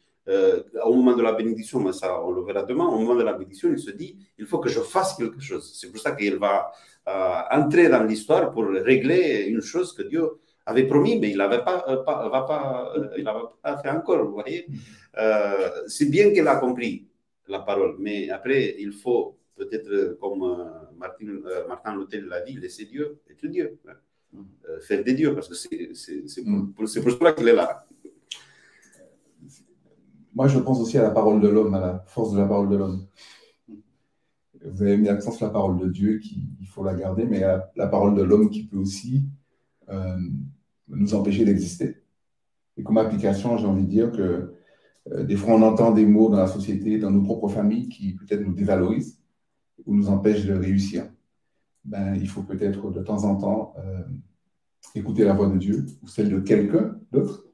au 0.85 0.94
moment 0.94 1.16
de 1.16 1.22
la 1.24 1.32
bénédiction, 1.32 1.80
mais 1.80 1.92
ça, 1.92 2.22
on 2.22 2.30
le 2.30 2.44
verra 2.44 2.62
demain, 2.62 2.87
au 2.87 2.98
moment 3.00 3.16
de 3.16 3.24
la 3.24 3.32
bénédiction, 3.32 3.68
il 3.72 3.80
se 3.80 3.90
dit, 3.90 4.16
il 4.38 4.46
faut 4.46 4.61
que 4.61 4.68
je 4.68 4.78
fasse 4.80 5.16
quelque 5.16 5.40
chose. 5.40 5.72
C'est 5.74 5.90
pour 5.90 6.00
ça 6.00 6.12
qu'il 6.12 6.37
va 6.37 6.70
entrer 7.06 7.88
dans 7.88 8.02
l'histoire 8.02 8.52
pour 8.52 8.66
régler 8.66 9.46
une 9.48 9.60
chose 9.60 9.92
que 9.92 10.02
Dieu 10.02 10.28
avait 10.66 10.86
promis, 10.86 11.18
mais 11.18 11.30
il 11.30 11.38
n'avait 11.38 11.62
pas, 11.62 11.84
euh, 11.88 12.02
pas, 12.02 12.28
pas, 12.28 12.92
euh, 12.96 13.08
il 13.16 13.24
pas 13.24 13.78
fait 13.78 13.90
encore, 13.90 14.24
vous 14.24 14.32
voyez. 14.32 14.66
Euh, 15.16 15.70
c'est 15.86 16.06
bien 16.06 16.32
qu'elle 16.32 16.48
a 16.48 16.56
compris 16.56 17.06
la 17.46 17.60
parole, 17.60 17.96
mais 18.00 18.28
après, 18.30 18.74
il 18.78 18.92
faut 18.92 19.38
peut-être, 19.54 20.18
comme 20.20 20.40
Martin, 20.98 21.26
Martin 21.68 21.96
Luther 21.96 22.20
l'a 22.22 22.40
dit, 22.40 22.54
laisser 22.54 22.84
Dieu 22.84 23.20
être 23.30 23.46
Dieu. 23.46 23.78
Hein. 23.88 23.94
faire 24.80 25.02
des 25.04 25.14
dieux, 25.14 25.32
parce 25.34 25.48
que 25.48 25.54
c'est 25.54 26.42
pour, 26.42 26.52
mm. 26.52 26.72
pour, 26.72 26.84
pour 26.84 27.12
cela 27.12 27.32
qu'il 27.32 27.48
est 27.48 27.54
là. 27.54 27.86
Moi, 30.34 30.48
je 30.48 30.58
pense 30.58 30.80
aussi 30.80 30.98
à 30.98 31.02
la 31.02 31.10
parole 31.10 31.40
de 31.40 31.48
l'homme, 31.48 31.72
à 31.74 31.80
la 31.80 32.04
force 32.08 32.32
de 32.32 32.38
la 32.38 32.46
parole 32.46 32.68
de 32.68 32.76
l'homme. 32.76 33.06
Vous 34.64 34.82
avez 34.82 34.96
mis 34.96 35.06
l'accent 35.06 35.32
sur 35.32 35.46
la 35.46 35.52
parole 35.52 35.78
de 35.78 35.88
Dieu, 35.88 36.18
qu'il 36.18 36.66
faut 36.66 36.84
la 36.84 36.94
garder, 36.94 37.24
mais 37.24 37.40
la, 37.40 37.70
la 37.76 37.86
parole 37.86 38.14
de 38.14 38.22
l'homme 38.22 38.50
qui 38.50 38.64
peut 38.64 38.78
aussi 38.78 39.24
euh, 39.88 40.16
nous 40.88 41.14
empêcher 41.14 41.44
d'exister. 41.44 42.02
Et 42.76 42.82
comme 42.82 42.98
application, 42.98 43.56
j'ai 43.56 43.66
envie 43.66 43.84
de 43.84 43.90
dire 43.90 44.12
que 44.12 44.54
euh, 45.12 45.24
des 45.24 45.36
fois, 45.36 45.54
on 45.54 45.62
entend 45.62 45.92
des 45.92 46.06
mots 46.06 46.28
dans 46.28 46.38
la 46.38 46.46
société, 46.46 46.98
dans 46.98 47.10
nos 47.10 47.22
propres 47.22 47.48
familles, 47.48 47.88
qui 47.88 48.14
peut-être 48.14 48.40
nous 48.40 48.52
dévalorisent 48.52 49.20
ou 49.84 49.94
nous 49.94 50.08
empêchent 50.08 50.46
de 50.46 50.54
réussir. 50.54 51.04
Ben, 51.84 52.16
il 52.16 52.28
faut 52.28 52.42
peut-être 52.42 52.90
de 52.90 53.00
temps 53.00 53.24
en 53.24 53.36
temps 53.36 53.74
euh, 53.78 54.02
écouter 54.94 55.24
la 55.24 55.34
voix 55.34 55.48
de 55.48 55.56
Dieu 55.56 55.86
ou 56.02 56.08
celle 56.08 56.30
de 56.30 56.40
quelqu'un 56.40 56.98
d'autre 57.12 57.44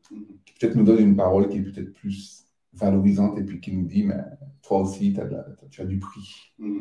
qui 0.44 0.54
peut-être 0.58 0.76
nous 0.76 0.84
donne 0.84 1.00
une 1.00 1.16
parole 1.16 1.48
qui 1.48 1.58
est 1.58 1.62
peut-être 1.62 1.92
plus 1.92 2.41
valorisante 2.74 3.38
et 3.38 3.42
puis 3.42 3.60
qui 3.60 3.74
nous 3.76 3.86
dit, 3.86 4.04
mais 4.04 4.18
toi 4.62 4.80
aussi, 4.80 5.16
tu 5.70 5.80
as 5.80 5.84
du 5.84 5.98
prix. 5.98 6.54
Mm. 6.58 6.80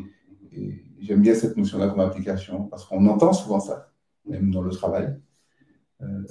Et 0.54 0.84
j'aime 1.00 1.22
bien 1.22 1.34
cette 1.34 1.58
notion-là 1.58 1.90
comme 1.90 2.02
application 2.02 2.66
parce 2.66 2.86
qu'on 2.86 3.06
entend 3.08 3.34
souvent 3.34 3.60
ça, 3.60 3.92
même 4.26 4.52
dans 4.52 4.62
le 4.62 4.72
travail. 4.72 5.16
Euh, 6.02 6.24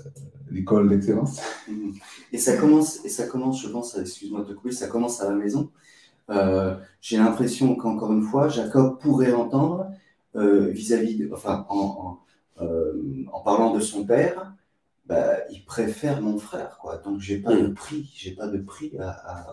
l'école 0.50 0.88
d'excellence. 0.88 1.40
Mm. 1.68 1.90
Et 2.32 2.38
ça 2.38 2.56
commence, 2.56 3.04
et 3.04 3.08
ça 3.08 3.26
commence, 3.26 3.62
je 3.62 3.68
pense, 3.68 3.96
excuse-moi 3.96 4.44
de 4.44 4.54
couper, 4.54 4.72
ça 4.72 4.88
commence 4.88 5.20
à 5.20 5.30
la 5.30 5.36
maison. 5.36 5.70
Euh, 6.30 6.76
j'ai 7.00 7.18
l'impression 7.18 7.74
qu'encore 7.76 8.12
une 8.12 8.22
fois, 8.22 8.48
Jacob 8.48 8.98
pourrait 9.00 9.32
entendre 9.32 9.90
euh, 10.36 10.68
vis-à-vis, 10.68 11.16
de, 11.16 11.30
enfin, 11.32 11.66
en, 11.68 12.18
en, 12.58 13.40
parlant 13.42 13.74
de 13.74 13.80
son 13.80 14.04
père, 14.04 14.52
bah, 15.06 15.38
il 15.50 15.64
préfère 15.64 16.20
mon 16.20 16.38
frère, 16.38 16.78
quoi. 16.80 16.98
Donc 16.98 17.20
j'ai 17.20 17.38
pas 17.38 17.54
de 17.54 17.68
mm. 17.68 17.74
prix, 17.74 18.12
j'ai 18.14 18.32
pas 18.32 18.46
de 18.46 18.58
prix 18.58 18.92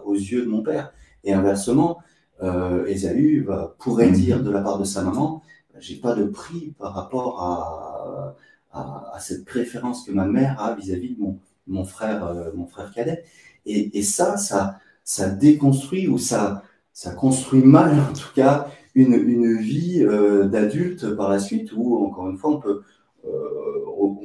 aux 0.05 0.15
yeux 0.15 0.43
de 0.43 0.49
mon 0.49 0.61
père. 0.61 0.93
Et 1.23 1.33
inversement, 1.33 1.99
euh, 2.43 2.85
Esaü 2.85 3.47
pourrait 3.79 4.09
mm. 4.09 4.13
dire 4.13 4.43
de 4.43 4.51
la 4.51 4.61
part 4.61 4.79
de 4.79 4.85
sa 4.85 5.01
maman, 5.01 5.41
j'ai 5.79 5.95
pas 5.95 6.15
de 6.15 6.25
prix 6.25 6.73
par 6.77 6.93
rapport 6.93 7.41
à, 7.41 8.35
à, 8.71 9.19
cette 9.19 9.45
préférence 9.45 10.05
que 10.05 10.11
ma 10.11 10.25
mère 10.25 10.61
a 10.61 10.75
vis-à-vis 10.75 11.15
de 11.15 11.21
mon, 11.21 11.39
mon 11.67 11.85
frère, 11.85 12.25
euh, 12.25 12.51
mon 12.55 12.67
frère 12.67 12.91
cadet. 12.91 13.23
Et, 13.65 13.97
et, 13.97 14.03
ça, 14.03 14.37
ça, 14.37 14.79
ça 15.03 15.29
déconstruit 15.29 16.07
ou 16.07 16.17
ça, 16.17 16.63
ça 16.93 17.11
construit 17.11 17.63
mal, 17.63 17.99
en 17.99 18.13
tout 18.13 18.33
cas, 18.33 18.67
une, 18.95 19.13
une 19.13 19.57
vie 19.57 20.03
euh, 20.03 20.45
d'adulte 20.45 21.15
par 21.15 21.29
la 21.29 21.39
suite 21.39 21.71
où, 21.75 22.03
encore 22.05 22.29
une 22.29 22.37
fois, 22.37 22.51
on 22.51 22.59
peut 22.59 22.83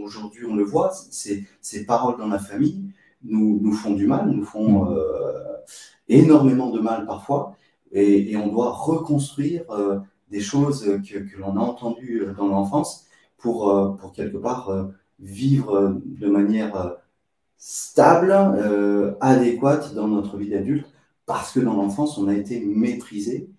aujourd'hui 0.04 0.44
on 0.46 0.54
le 0.54 0.64
voit, 0.64 0.90
ces, 0.92 1.44
ces, 1.60 1.86
paroles 1.86 2.18
dans 2.18 2.28
la 2.28 2.38
famille 2.38 2.92
nous, 3.24 3.60
nous 3.62 3.72
font 3.72 3.92
du 3.94 4.06
mal, 4.06 4.28
nous 4.28 4.44
font 4.44 4.84
mm. 4.84 4.96
euh, 4.96 5.56
énormément 6.08 6.70
de 6.70 6.80
mal 6.80 7.06
parfois, 7.06 7.56
et, 7.92 8.36
on 8.36 8.48
doit 8.48 8.72
reconstruire 8.72 9.70
euh, 9.70 9.98
des 10.30 10.40
choses 10.40 10.84
que, 11.08 11.18
que 11.18 11.38
l'on 11.38 11.56
a 11.56 11.60
entendues 11.60 12.26
dans 12.36 12.48
l'enfance 12.48 13.06
pour, 13.36 13.96
pour 13.98 14.12
quelque 14.12 14.38
part 14.38 14.88
vivre 15.20 16.00
de 16.04 16.28
manière 16.28 16.96
stable, 17.58 18.32
adéquate 19.20 19.94
dans 19.94 20.08
notre 20.08 20.36
vie 20.38 20.48
d'adulte, 20.48 20.86
parce 21.26 21.52
que 21.52 21.60
dans 21.60 21.74
l'enfance, 21.74 22.18
on 22.18 22.28
a 22.28 22.34
été 22.34 22.60
maîtrisé. 22.60 23.50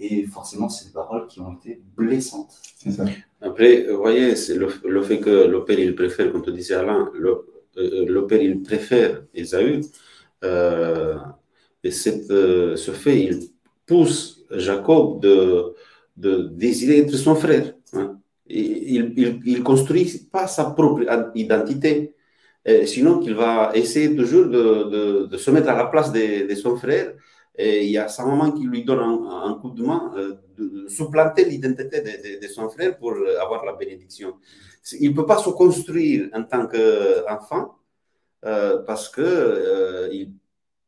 Et 0.00 0.24
forcément, 0.24 0.68
c'est 0.68 0.86
des 0.86 0.92
paroles 0.92 1.26
qui 1.28 1.40
ont 1.40 1.54
été 1.54 1.80
blessantes. 1.96 2.52
C'est 2.76 2.90
ça. 2.90 3.04
Après, 3.40 3.86
vous 3.88 3.98
voyez, 3.98 4.34
c'est 4.34 4.56
le, 4.56 4.68
fait 5.02 5.20
que 5.20 5.46
le 5.46 5.64
père, 5.64 5.78
il 5.78 5.94
préfère, 5.94 6.32
comme 6.32 6.42
tu 6.42 6.52
disais 6.52 6.74
Alain, 6.74 7.10
le, 7.14 7.46
euh, 7.76 8.04
le 8.06 8.26
père, 8.26 8.42
il 8.42 8.62
préfère 8.62 9.22
Esaü. 9.34 9.82
Euh, 10.44 11.16
et 11.84 11.92
cette, 11.92 12.30
euh, 12.30 12.74
ce 12.76 12.90
fait, 12.90 13.20
il 13.20 13.40
pousse 13.86 14.44
Jacob 14.50 15.20
de, 15.20 15.74
de 16.16 16.48
désirer 16.52 16.98
être 17.00 17.14
son 17.16 17.36
frère. 17.36 17.74
Hein. 17.92 18.18
il 18.48 19.14
ne 19.14 19.62
construit 19.62 20.28
pas 20.32 20.46
sa 20.48 20.70
propre 20.70 21.02
identité, 21.34 22.14
sinon 22.84 23.18
qu'il 23.18 23.34
va 23.34 23.72
essayer 23.74 24.14
toujours 24.14 24.46
de, 24.46 24.90
de, 24.90 25.26
de, 25.26 25.36
se 25.38 25.50
mettre 25.50 25.70
à 25.70 25.76
la 25.76 25.86
place 25.86 26.12
de, 26.12 26.46
de 26.46 26.54
son 26.54 26.76
frère 26.76 27.14
et 27.58 27.84
il 27.84 27.90
y 27.90 27.98
a 27.98 28.06
sa 28.06 28.24
maman 28.24 28.52
qui 28.52 28.64
lui 28.64 28.84
donne 28.84 29.00
un, 29.00 29.58
coup 29.60 29.70
de 29.70 29.82
main 29.82 30.12
euh, 30.16 30.34
de, 30.56 30.88
supplanter 30.88 31.44
l'identité 31.44 32.00
de, 32.40 32.46
son 32.46 32.68
frère 32.68 32.96
pour 32.96 33.14
avoir 33.40 33.64
la 33.64 33.72
bénédiction. 33.72 34.36
Il 35.00 35.10
ne 35.10 35.16
peut 35.16 35.26
pas 35.26 35.38
se 35.38 35.50
construire 35.50 36.28
en 36.32 36.44
tant 36.44 36.68
qu'enfant 36.68 37.78
euh, 38.44 38.78
parce 38.86 39.08
qu'il 39.08 39.24
euh, 39.24 40.08
il 40.12 40.32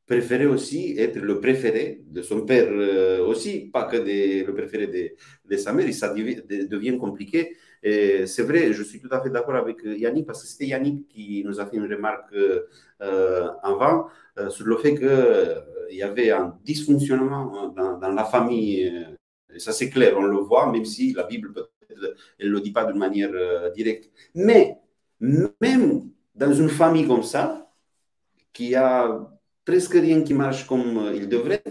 préférait 0.07 0.47
aussi 0.47 0.97
être 0.97 1.17
le 1.19 1.41
préféré 1.41 2.03
de 2.07 2.23
son 2.23 2.45
père 2.45 2.69
aussi, 3.27 3.71
pas 3.73 3.85
que 3.85 3.97
le 3.97 4.53
préféré 4.53 5.17
de, 5.45 5.57
sa 5.57 5.73
mère. 5.73 5.87
Et 5.87 5.93
ça 5.93 6.13
devient 6.13 6.99
compliqué. 6.99 7.57
C'est 7.83 8.43
vrai, 8.43 8.73
je 8.73 8.83
suis 8.83 9.01
tout 9.01 9.09
à 9.13 9.23
fait 9.23 9.31
d'accord 9.31 9.55
avec 9.55 9.79
Yannick 9.85 10.27
parce 10.27 10.43
que 10.43 10.49
c'était 10.49 10.67
Yannick 10.67 11.07
qui 11.09 11.45
nous 11.47 11.61
a 11.61 11.67
fait 11.67 11.77
une 11.77 11.87
remarque 11.93 12.35
avant 13.63 14.09
sur 14.49 14.67
le 14.67 14.77
fait 14.79 14.95
que 14.95 15.63
il 15.91 15.99
y 15.99 16.03
avait 16.03 16.31
un 16.31 16.57
dysfonctionnement 16.65 17.69
dans, 17.75 18.13
la 18.13 18.25
famille. 18.25 18.87
Euh, 18.87 19.55
et 19.55 19.59
ça, 19.59 19.73
c'est 19.73 19.91
clair, 19.91 20.15
on 20.17 20.23
le 20.23 20.37
voit, 20.39 20.71
même 20.71 20.85
si 20.85 21.13
la 21.13 21.25
Bible, 21.25 21.53
peut-être, 21.53 22.17
elle 22.39 22.49
ne 22.49 22.53
le 22.53 22.61
dit 22.61 22.71
pas 22.71 22.85
d'une 22.85 22.99
manière 22.99 23.31
euh, 23.33 23.71
directe. 23.71 24.11
Mais 24.35 24.79
même 25.21 26.11
dans 26.35 26.53
une 26.53 26.69
famille 26.69 27.07
comme 27.07 27.23
ça, 27.23 27.71
qui 28.53 28.75
a 28.75 29.29
presque 29.65 29.93
rien 29.93 30.23
qui 30.23 30.35
marche 30.35 30.67
comme 30.67 30.99
euh, 30.99 31.15
il 31.15 31.29
devrait, 31.29 31.63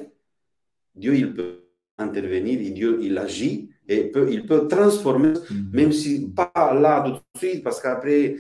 Dieu, 0.95 1.15
il 1.15 1.33
peut 1.33 1.65
intervenir 1.97 2.59
et 2.59 2.71
Dieu, 2.71 2.99
il 3.01 3.17
agit 3.17 3.69
et 3.87 4.05
peut, 4.05 4.31
il 4.31 4.45
peut 4.45 4.67
transformer, 4.67 5.33
mm-hmm. 5.33 5.73
même 5.73 5.91
si 5.91 6.29
pas 6.29 6.73
là 6.73 7.03
tout 7.03 7.11
de 7.11 7.39
suite, 7.39 7.63
parce 7.63 7.81
qu'après, 7.81 8.35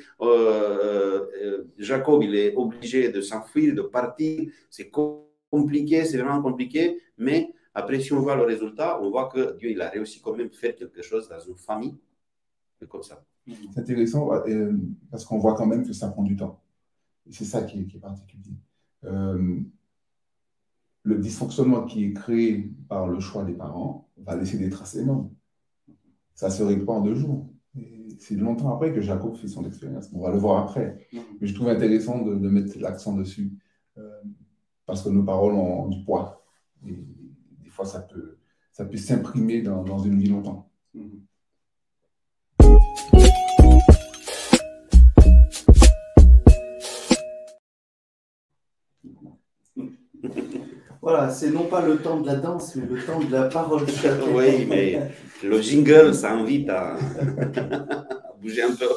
Jacob, 1.77 2.21
il 2.23 2.35
est 2.35 2.53
obligé 2.55 3.09
de 3.09 3.21
s'enfuir, 3.21 3.73
de 3.73 3.81
partir. 3.81 4.49
C'est 4.69 4.89
comme 4.89 5.28
compliqué, 5.49 6.05
c'est 6.05 6.17
vraiment 6.17 6.41
compliqué, 6.41 6.99
mais 7.17 7.53
après, 7.73 7.99
si 7.99 8.13
on 8.13 8.19
voit 8.19 8.35
le 8.35 8.43
résultat, 8.43 8.99
on 9.01 9.09
voit 9.09 9.29
que 9.29 9.57
Dieu, 9.57 9.71
il 9.71 9.81
a 9.81 9.89
réussi 9.89 10.21
quand 10.21 10.35
même 10.35 10.47
à 10.47 10.55
faire 10.57 10.75
quelque 10.75 11.01
chose 11.01 11.29
dans 11.29 11.39
une 11.39 11.57
famille 11.57 11.97
comme 12.87 13.03
ça. 13.03 13.23
C'est 13.45 13.79
intéressant 13.79 14.31
euh, 14.33 14.77
parce 15.11 15.25
qu'on 15.25 15.39
voit 15.39 15.55
quand 15.55 15.65
même 15.65 15.85
que 15.85 15.93
ça 15.93 16.09
prend 16.09 16.23
du 16.23 16.35
temps. 16.35 16.61
Et 17.27 17.33
c'est 17.33 17.45
ça 17.45 17.63
qui 17.63 17.79
est, 17.79 17.99
particulier. 17.99 18.55
Euh, 19.05 19.59
le 21.03 21.17
dysfonctionnement 21.17 21.85
qui 21.85 22.05
est 22.05 22.13
créé 22.13 22.71
par 22.87 23.07
le 23.07 23.19
choix 23.19 23.43
des 23.43 23.53
parents 23.53 24.09
va 24.17 24.35
laisser 24.35 24.57
des 24.57 24.69
traces 24.69 24.95
énormes. 24.95 25.31
Ça 26.35 26.47
ne 26.47 26.53
se 26.53 26.63
règle 26.63 26.85
pas 26.85 26.93
en 26.93 27.01
deux 27.01 27.15
jours. 27.15 27.49
C'est 28.19 28.35
longtemps 28.35 28.73
après 28.73 28.93
que 28.93 29.01
Jacob 29.01 29.35
fait 29.35 29.47
son 29.47 29.65
expérience. 29.65 30.09
On 30.13 30.21
va 30.21 30.31
le 30.31 30.37
voir 30.37 30.63
après. 30.63 31.07
Mm-hmm. 31.13 31.19
Mais 31.39 31.47
je 31.47 31.55
trouve 31.55 31.69
intéressant 31.69 32.21
de, 32.21 32.49
mettre 32.49 32.77
l'accent 32.79 33.15
dessus. 33.15 33.51
Parce 34.89 35.03
que 35.03 35.09
nos 35.09 35.21
paroles 35.21 35.53
ont, 35.53 35.87
du 35.87 36.03
poids. 36.03 36.43
Et 36.83 36.93
des 37.63 37.69
fois, 37.69 37.85
ça 37.85 37.99
peut, 37.99 38.39
ça 38.71 38.85
peut 38.85 38.97
s'imprimer 38.97 39.61
dans, 39.61 39.83
dans, 39.83 39.99
une 39.99 40.17
vie 40.19 40.29
longtemps. 40.29 40.67
Voilà, 51.01 51.29
c'est 51.29 51.49
non 51.51 51.65
pas 51.65 51.85
le 51.85 51.97
temps 51.97 52.19
de 52.19 52.27
la 52.27 52.35
danse, 52.35 52.75
mais 52.75 52.85
le 52.85 53.03
temps 53.03 53.19
de 53.19 53.31
la 53.31 53.43
parole. 53.43 53.85
oui, 54.35 54.65
mais 54.67 55.09
le 55.43 55.61
jingle, 55.61 56.13
ça 56.13 56.33
invite 56.33 56.69
à 56.69 56.97
bouger 58.41 58.63
un 58.63 58.75
peu. 58.75 58.89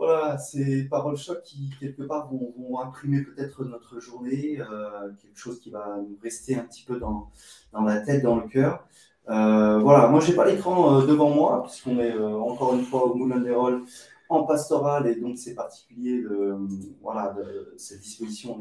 Voilà, 0.00 0.38
ces 0.38 0.84
paroles 0.84 1.18
choc 1.18 1.42
qui, 1.42 1.68
quelque 1.78 2.00
part, 2.04 2.32
vont, 2.32 2.78
imprimer 2.78 3.20
peut-être 3.20 3.66
notre 3.66 4.00
journée, 4.00 4.58
euh, 4.58 5.10
quelque 5.20 5.38
chose 5.38 5.60
qui 5.60 5.68
va 5.68 5.98
nous 5.98 6.16
rester 6.22 6.56
un 6.56 6.62
petit 6.62 6.84
peu 6.84 6.98
dans, 6.98 7.30
la 7.84 8.00
tête, 8.00 8.22
dans 8.22 8.36
le 8.36 8.48
cœur. 8.48 8.82
Euh, 9.28 9.78
voilà, 9.78 10.08
moi, 10.08 10.20
je 10.20 10.30
n'ai 10.30 10.36
pas 10.36 10.46
l'écran 10.46 11.02
euh, 11.02 11.06
devant 11.06 11.28
moi, 11.28 11.64
puisqu'on 11.64 11.98
est 11.98 12.16
encore 12.18 12.74
une 12.76 12.84
fois 12.86 13.10
au 13.10 13.14
Moulin 13.14 13.40
des 13.40 13.50
Rôles 13.50 13.84
en 14.30 14.44
pastoral, 14.44 15.06
et 15.06 15.16
donc 15.16 15.36
c'est 15.36 15.54
particulier 15.54 16.22
de, 16.22 16.56
voilà, 17.02 17.36
cette 17.76 18.00
disposition. 18.00 18.58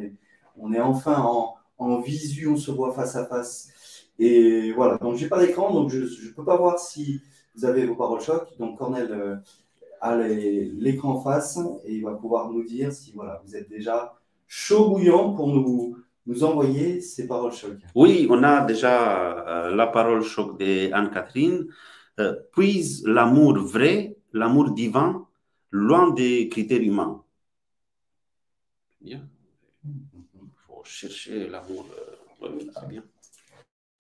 On 0.58 0.74
est, 0.74 0.82
enfin 0.82 1.22
en, 1.22 1.56
en 1.78 2.02
visu, 2.02 2.50
on 2.50 2.58
se 2.58 2.70
voit 2.70 2.94
face 2.94 3.16
à 3.16 3.26
face. 3.26 3.70
Et 4.20 4.74
voilà, 4.74 4.98
donc 4.98 5.16
j'ai 5.16 5.30
pas 5.30 5.40
d'écran, 5.40 5.74
donc 5.74 5.90
je 5.90 6.00
ne 6.00 6.34
peux 6.34 6.44
pas 6.44 6.58
voir 6.58 6.80
si 6.80 7.22
vous 7.56 7.64
avez 7.64 7.86
vos 7.86 7.96
paroles 7.96 8.20
choc. 8.20 8.46
Donc 8.60 8.78
Cornel 8.78 9.42
à 10.02 10.16
l'écran 10.16 11.22
face 11.22 11.60
et 11.86 11.96
il 11.96 12.04
va 12.04 12.14
pouvoir 12.14 12.52
nous 12.52 12.64
dire 12.64 12.92
si 12.92 13.12
voilà, 13.14 13.42
vous 13.46 13.56
êtes 13.56 13.70
déjà 13.70 14.16
chaud 14.48 14.90
bouillant 14.90 15.34
pour 15.34 15.48
nous, 15.48 15.98
nous 16.26 16.44
envoyer 16.44 17.02
ces 17.02 17.28
paroles 17.28 17.54
choc. 17.54 17.78
Oui, 17.96 18.28
on 18.30 18.44
a 18.44 18.66
déjà 18.66 19.68
euh, 19.68 19.76
la 19.76 19.88
parole 19.88 20.24
choc 20.24 20.58
d'Anne-Catherine. 20.60 21.68
Euh, 22.20 22.36
puis 22.52 23.02
l'amour 23.06 23.58
vrai, 23.60 24.18
l'amour 24.34 24.72
divin, 24.72 25.28
loin 25.72 26.12
des 26.12 26.50
critères 26.50 26.82
humains. 26.82 27.24
Bien. 29.02 29.22
Il 29.86 30.50
faut 30.68 30.82
chercher 30.84 31.48
l'amour. 31.48 31.86
Euh, 32.44 32.50
bien. 32.88 33.04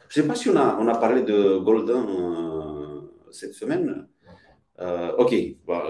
Je 0.08 0.20
ne 0.20 0.24
sais 0.24 0.28
pas 0.28 0.36
si 0.36 0.50
on 0.50 0.56
a, 0.56 0.78
on 0.80 0.88
a 0.88 0.98
parlé 0.98 1.22
de 1.22 1.60
Golden 1.60 2.06
cette 3.32 3.54
semaine. 3.54 4.08
Euh, 4.82 5.12
ok, 5.18 5.32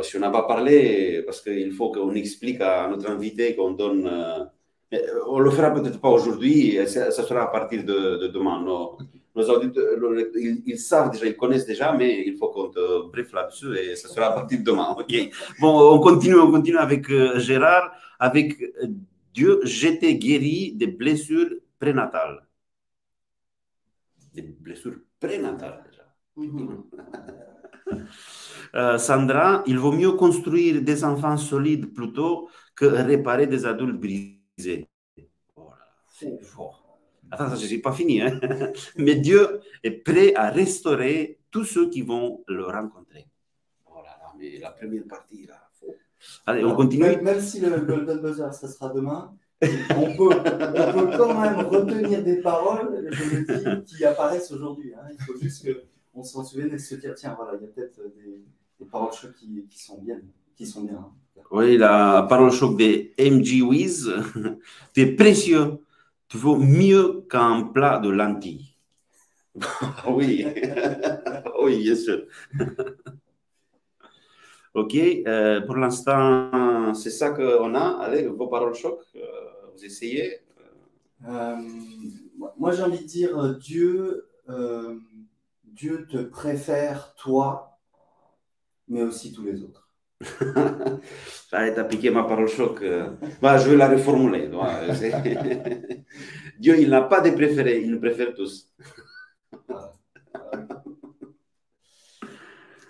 si 0.03 0.17
on 0.17 0.19
n'a 0.19 0.31
pas 0.31 0.43
parlé, 0.43 1.21
parce 1.23 1.41
qu'il 1.41 1.71
faut 1.73 1.91
qu'on 1.91 2.13
explique 2.15 2.59
à 2.61 2.87
notre 2.87 3.09
invité 3.09 3.55
qu'on 3.55 3.71
donne. 3.71 4.07
Euh, 4.07 4.45
euh, 4.93 4.97
on 5.27 5.37
le 5.39 5.51
fera 5.51 5.69
peut-être 5.71 6.01
pas 6.01 6.09
aujourd'hui, 6.09 6.79
ça, 6.87 7.11
sera 7.11 7.43
à 7.43 7.47
partir 7.47 7.83
de, 7.83 8.27
demain. 8.27 8.63
Nos, 8.63 8.97
ils, 9.35 10.79
savent 10.79 11.11
déjà, 11.11 11.27
ils 11.27 11.37
connaissent 11.37 11.67
déjà, 11.67 11.93
mais 11.93 12.23
il 12.25 12.35
faut 12.35 12.49
qu'on 12.49 12.69
te 12.69 13.07
briefe 13.11 13.31
là-dessus 13.31 13.77
et 13.77 13.95
ça 13.95 14.09
sera 14.09 14.27
à 14.27 14.31
partir 14.31 14.59
de 14.59 14.63
demain. 14.63 14.95
Ok. 14.97 15.13
Bon, 15.61 15.93
on 15.93 15.99
continue, 15.99 16.39
on 16.39 16.51
continue 16.51 16.77
avec 16.77 17.07
Gérard, 17.37 17.91
avec 18.17 18.57
Dieu, 19.35 19.59
j'étais 19.63 20.15
guéri 20.15 20.73
des 20.73 20.87
blessures 20.87 21.51
prénatales. 21.79 22.47
Des 24.33 24.41
blessures 24.41 24.97
prénatales 25.19 25.83
déjà. 25.87 26.05
Mhm. 26.35 26.83
Euh, 28.75 28.97
Sandra, 28.97 29.63
il 29.67 29.77
vaut 29.79 29.91
mieux 29.91 30.11
construire 30.13 30.81
des 30.81 31.03
enfants 31.03 31.37
solides 31.37 31.93
plutôt 31.93 32.49
que 32.75 32.85
réparer 32.85 33.47
des 33.47 33.65
adultes 33.65 33.99
brisés. 33.99 34.87
Oh 35.55 35.69
c'est 36.07 36.41
fort. 36.43 36.99
Attends, 37.31 37.55
je 37.55 37.67
n'ai 37.67 37.79
pas 37.79 37.91
fini. 37.93 38.21
hein. 38.21 38.39
Mais 38.97 39.15
Dieu 39.15 39.59
est 39.83 39.91
prêt 39.91 40.33
à 40.35 40.49
restaurer 40.49 41.39
tous 41.51 41.63
ceux 41.63 41.89
qui 41.89 42.01
vont 42.01 42.43
le 42.47 42.65
rencontrer. 42.65 43.25
Oh 43.85 43.97
là 43.97 44.17
là, 44.21 44.33
mais 44.37 44.57
la 44.59 44.71
première 44.71 45.03
partie, 45.07 45.45
là. 45.47 45.55
Allez, 46.45 46.63
on 46.65 46.75
continue. 46.75 47.03
Même, 47.03 47.21
même 47.23 47.39
si 47.39 47.59
le 47.59 47.79
Golden 47.81 48.19
Buzzer, 48.19 48.51
ça 48.53 48.67
sera 48.67 48.89
demain, 48.89 49.33
on 49.61 50.15
peut, 50.17 50.29
on 50.29 50.93
peut 50.93 51.17
quand 51.17 51.39
même 51.39 51.59
retenir 51.65 52.23
des 52.23 52.37
paroles, 52.41 53.07
je 53.11 53.35
le 53.35 53.81
dis, 53.83 53.95
qui 53.97 54.05
apparaissent 54.05 54.51
aujourd'hui. 54.51 54.93
hein. 54.95 55.07
Il 55.11 55.23
faut 55.23 55.37
juste 55.39 55.67
qu'on 56.13 56.23
s'en 56.23 56.43
souvienne 56.43 56.73
et 56.73 56.77
se 56.79 56.95
dire, 56.95 57.13
tiens, 57.15 57.35
voilà, 57.37 57.57
il 57.57 57.65
y 57.65 57.69
a 57.69 57.71
peut-être 57.71 57.99
des, 58.15 58.43
des 58.79 58.85
paroles 58.85 59.13
choc 59.13 59.33
qui, 59.35 59.65
qui 59.69 59.79
sont 59.79 60.01
bien. 60.01 60.19
Qui 60.55 60.65
sont 60.65 60.81
bien 60.81 60.97
hein. 60.97 61.11
Oui, 61.51 61.77
la 61.77 62.25
parole 62.29 62.51
choc 62.51 62.77
des 62.77 63.13
MG 63.17 63.61
Wiz. 63.61 64.11
Tu 64.93 65.01
es 65.01 65.15
précieux. 65.15 65.79
Tu 66.27 66.37
vaux 66.37 66.57
mieux 66.57 67.25
qu'un 67.29 67.63
plat 67.63 67.97
de 67.97 68.09
lentilles. 68.09 68.75
oui, 70.07 70.45
oui, 71.63 71.83
bien 71.83 71.95
sûr. 71.95 72.25
ok, 74.75 74.95
euh, 74.95 75.61
pour 75.61 75.75
l'instant, 75.75 76.93
c'est 76.93 77.09
ça 77.09 77.31
qu'on 77.31 77.73
a. 77.73 77.97
Allez, 78.03 78.27
vos 78.27 78.47
paroles 78.47 78.75
choc, 78.75 78.99
euh, 79.15 79.19
vous 79.73 79.83
essayez? 79.83 80.39
Euh, 81.27 81.55
moi, 82.57 82.71
j'ai 82.71 82.83
envie 82.83 82.99
de 82.99 83.07
dire, 83.07 83.55
Dieu, 83.57 84.29
euh, 84.49 84.97
Dieu 85.63 86.07
te 86.09 86.17
préfère, 86.17 87.15
toi, 87.15 87.68
mais 88.89 89.03
aussi 89.03 89.31
tous 89.31 89.43
les 89.43 89.61
autres. 89.63 89.87
Allez, 91.51 91.73
t'as 91.73 91.85
piqué 91.85 92.09
ma 92.11 92.23
parole 92.23 92.47
choc. 92.47 92.83
Bah, 93.41 93.57
je 93.57 93.69
vais 93.69 93.77
la 93.77 93.87
reformuler. 93.87 94.49
Dieu, 96.59 96.79
il 96.79 96.89
n'a 96.89 97.01
pas 97.01 97.21
de 97.21 97.29
préférés, 97.31 97.81
il 97.81 97.91
nous 97.91 97.99
préfère 97.99 98.33
tous. 98.33 98.73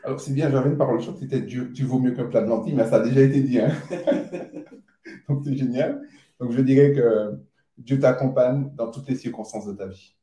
Alors, 0.03 0.19
c'est 0.19 0.33
bien, 0.33 0.49
j'avais 0.49 0.69
une 0.69 0.77
parole 0.77 1.01
chaude, 1.01 1.17
c'était 1.19 1.41
Dieu, 1.41 1.71
tu 1.73 1.83
vaux 1.83 1.99
mieux 1.99 2.12
qu'un 2.12 2.25
plat 2.25 2.41
de 2.41 2.47
lentilles, 2.47 2.73
mais 2.73 2.88
ça 2.88 2.95
a 2.95 2.99
déjà 3.01 3.21
été 3.21 3.41
dit. 3.41 3.59
hein. 3.59 3.71
Donc, 5.29 5.43
c'est 5.43 5.55
génial. 5.55 6.01
Donc, 6.39 6.51
je 6.51 6.62
dirais 6.62 6.93
que 6.93 7.38
Dieu 7.77 7.99
t'accompagne 7.99 8.71
dans 8.75 8.89
toutes 8.89 9.07
les 9.09 9.15
circonstances 9.15 9.67
de 9.67 9.73
ta 9.73 9.88
vie. 9.88 10.15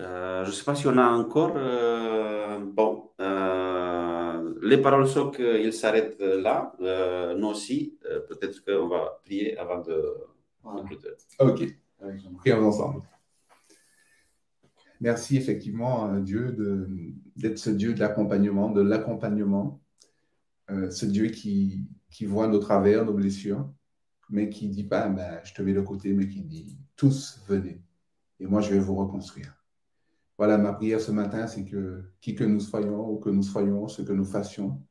Euh, 0.00 0.44
je 0.44 0.50
ne 0.50 0.54
sais 0.54 0.64
pas 0.64 0.74
si 0.74 0.86
on 0.86 0.96
a 0.96 1.08
encore. 1.08 1.52
euh, 1.56 2.58
bon, 2.58 3.10
euh, 3.20 4.54
les 4.62 4.78
paroles 4.78 5.06
choc, 5.06 5.38
euh, 5.40 5.60
ils 5.60 5.72
s'arrêtent 5.72 6.20
là. 6.20 6.72
Nous 7.36 7.46
aussi, 7.46 7.98
peut-être 8.28 8.64
qu'on 8.64 8.88
va 8.88 9.20
prier 9.24 9.58
avant 9.58 9.82
de 9.82 10.14
Voilà. 10.62 10.84
Ok, 11.38 11.64
prions 12.38 12.66
ensemble. 12.66 13.02
Merci 15.02 15.36
effectivement, 15.36 16.14
Dieu, 16.18 16.54
d'être 17.36 17.58
ce 17.58 17.70
Dieu 17.70 17.94
de 17.94 18.00
l'accompagnement, 18.00 18.70
de 18.70 18.82
l'accompagnement, 18.82 19.80
ce 20.68 21.06
Dieu 21.06 21.28
qui, 21.28 21.86
qui 22.10 22.26
voit 22.26 22.48
nos 22.48 22.58
travers, 22.58 23.04
nos 23.04 23.14
blessures, 23.14 23.66
mais 24.28 24.50
qui 24.50 24.68
dit 24.68 24.84
pas, 24.84 25.08
ben, 25.08 25.40
je 25.42 25.54
te 25.54 25.62
mets 25.62 25.72
de 25.72 25.80
côté, 25.80 26.12
mais 26.12 26.28
qui 26.28 26.42
dit, 26.42 26.76
tous 26.96 27.40
venez, 27.48 27.82
et 28.40 28.46
moi 28.46 28.60
je 28.60 28.70
vais 28.70 28.78
vous 28.78 28.94
reconstruire. 28.94 29.59
Voilà, 30.40 30.56
ma 30.56 30.72
prière 30.72 31.02
ce 31.02 31.10
matin, 31.10 31.46
c'est 31.46 31.66
que 31.66 32.02
qui 32.22 32.34
que 32.34 32.44
nous 32.44 32.60
soyons 32.60 33.10
ou 33.10 33.18
que 33.18 33.28
nous 33.28 33.42
soyons, 33.42 33.88
ce 33.88 34.00
que 34.00 34.14
nous 34.14 34.24
fassions, 34.24 34.82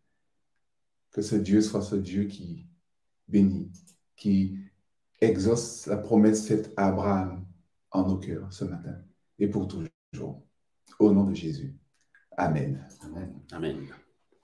que 1.10 1.24
ce 1.24 1.36
Dieu 1.36 1.60
soit 1.62 1.82
ce 1.82 1.96
Dieu 1.96 2.26
qui 2.26 2.68
bénit, 3.28 3.72
qui 4.16 4.60
exauce 5.20 5.88
la 5.88 5.98
promesse 5.98 6.48
faite 6.48 6.72
à 6.78 6.90
Abraham 6.90 7.48
en 7.90 8.08
nos 8.08 8.20
cœurs 8.20 8.54
ce 8.54 8.64
matin 8.64 9.02
et 9.40 9.48
pour 9.48 9.68
toujours. 9.68 10.44
Au 11.00 11.12
nom 11.12 11.24
de 11.24 11.34
Jésus. 11.34 11.76
Amen. 12.38 12.88
Amen. 13.02 13.34
Amen. 13.52 13.88